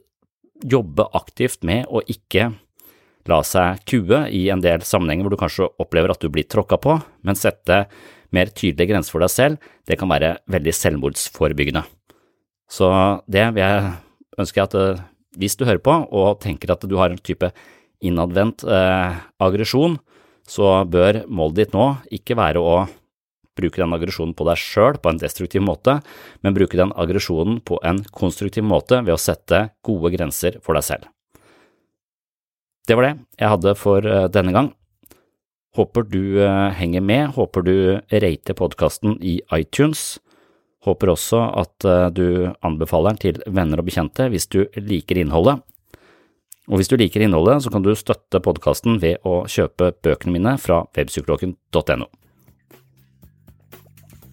jobbe 0.74 1.06
aktivt 1.14 1.62
med 1.66 1.86
å 1.86 2.02
ikke 2.02 2.50
la 3.30 3.40
seg 3.46 3.86
kue 3.88 4.24
i 4.34 4.48
en 4.52 4.62
del 4.64 4.82
sammenhenger 4.84 5.24
hvor 5.24 5.36
du 5.36 5.40
kanskje 5.40 5.70
opplever 5.80 6.12
at 6.12 6.20
du 6.20 6.28
blir 6.34 6.50
tråkka 6.50 6.80
på, 6.82 6.98
men 7.22 7.38
sette 7.38 7.84
mer 8.34 8.50
tydelige 8.50 8.90
grenser 8.90 9.14
for 9.14 9.24
deg 9.24 9.32
selv, 9.32 9.74
det 9.86 10.00
kan 10.00 10.10
være 10.10 10.36
veldig 10.50 10.74
selvmordsforebyggende. 10.74 11.86
Så 12.74 12.88
det 13.30 13.46
vil 13.54 13.62
jeg 13.62 13.92
ønske 14.40 14.64
at 14.64 14.74
eh, 14.78 15.04
hvis 15.38 15.56
du 15.58 15.64
hører 15.66 15.82
på 15.82 15.94
og 16.10 16.40
tenker 16.42 16.74
at 16.74 16.84
du 16.88 16.96
har 16.98 17.12
en 17.12 17.22
type 17.22 17.50
innadvendt 18.04 18.66
eh, 18.66 19.22
aggresjon, 19.42 19.98
så 20.44 20.82
bør 20.84 21.22
målet 21.30 21.62
ditt 21.62 21.74
nå 21.76 21.88
ikke 22.12 22.36
være 22.38 22.60
å 22.60 22.76
bruke 23.54 23.80
den 23.80 23.94
aggresjonen 23.94 24.34
på 24.36 24.46
deg 24.48 24.60
sjøl 24.60 24.98
på 25.00 25.12
en 25.12 25.20
destruktiv 25.20 25.62
måte, 25.64 26.00
men 26.42 26.56
bruke 26.56 26.78
den 26.78 26.92
aggresjonen 26.98 27.60
på 27.64 27.78
en 27.86 28.02
konstruktiv 28.14 28.66
måte 28.66 29.00
ved 29.04 29.14
å 29.14 29.20
sette 29.20 29.68
gode 29.86 30.10
grenser 30.16 30.58
for 30.64 30.76
deg 30.76 30.86
selv. 30.86 31.10
Det 32.84 32.96
var 32.98 33.06
det 33.06 33.14
jeg 33.40 33.52
hadde 33.54 33.76
for 33.80 34.04
eh, 34.04 34.26
denne 34.32 34.54
gang. 34.56 34.72
Håper 35.74 36.06
du 36.06 36.42
eh, 36.42 36.74
henger 36.76 37.02
med, 37.02 37.32
håper 37.38 37.64
du 37.66 37.76
rater 38.12 38.58
podkasten 38.58 39.16
i 39.22 39.38
iTunes. 39.54 40.18
Håper 40.84 41.12
også 41.14 41.40
at 41.62 41.86
eh, 41.88 42.08
du 42.12 42.26
anbefaler 42.64 43.14
den 43.14 43.22
til 43.22 43.40
venner 43.46 43.80
og 43.80 43.88
bekjente 43.88 44.28
hvis 44.32 44.48
du 44.52 44.64
liker 44.76 45.20
innholdet. 45.22 45.62
Og 46.68 46.80
hvis 46.80 46.88
du 46.88 46.96
liker 46.96 47.24
innholdet, 47.24 47.60
så 47.64 47.72
kan 47.72 47.84
du 47.84 47.92
støtte 47.96 48.40
podkasten 48.44 48.96
ved 49.02 49.24
å 49.28 49.42
kjøpe 49.50 49.92
bøkene 50.04 50.32
mine 50.32 50.54
fra 50.60 50.82
webpsykologen.no. 50.96 52.08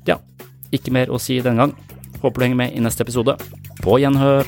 Ja, 0.08 0.22
ikke 0.72 0.96
mer 0.96 1.12
å 1.12 1.20
si 1.20 1.42
denne 1.44 1.68
gang. 1.68 1.76
Håper 2.22 2.38
du 2.40 2.46
henger 2.46 2.62
med 2.64 2.78
i 2.78 2.84
neste 2.84 3.04
episode. 3.04 3.36
På 3.84 4.00
gjenhør! 4.00 4.48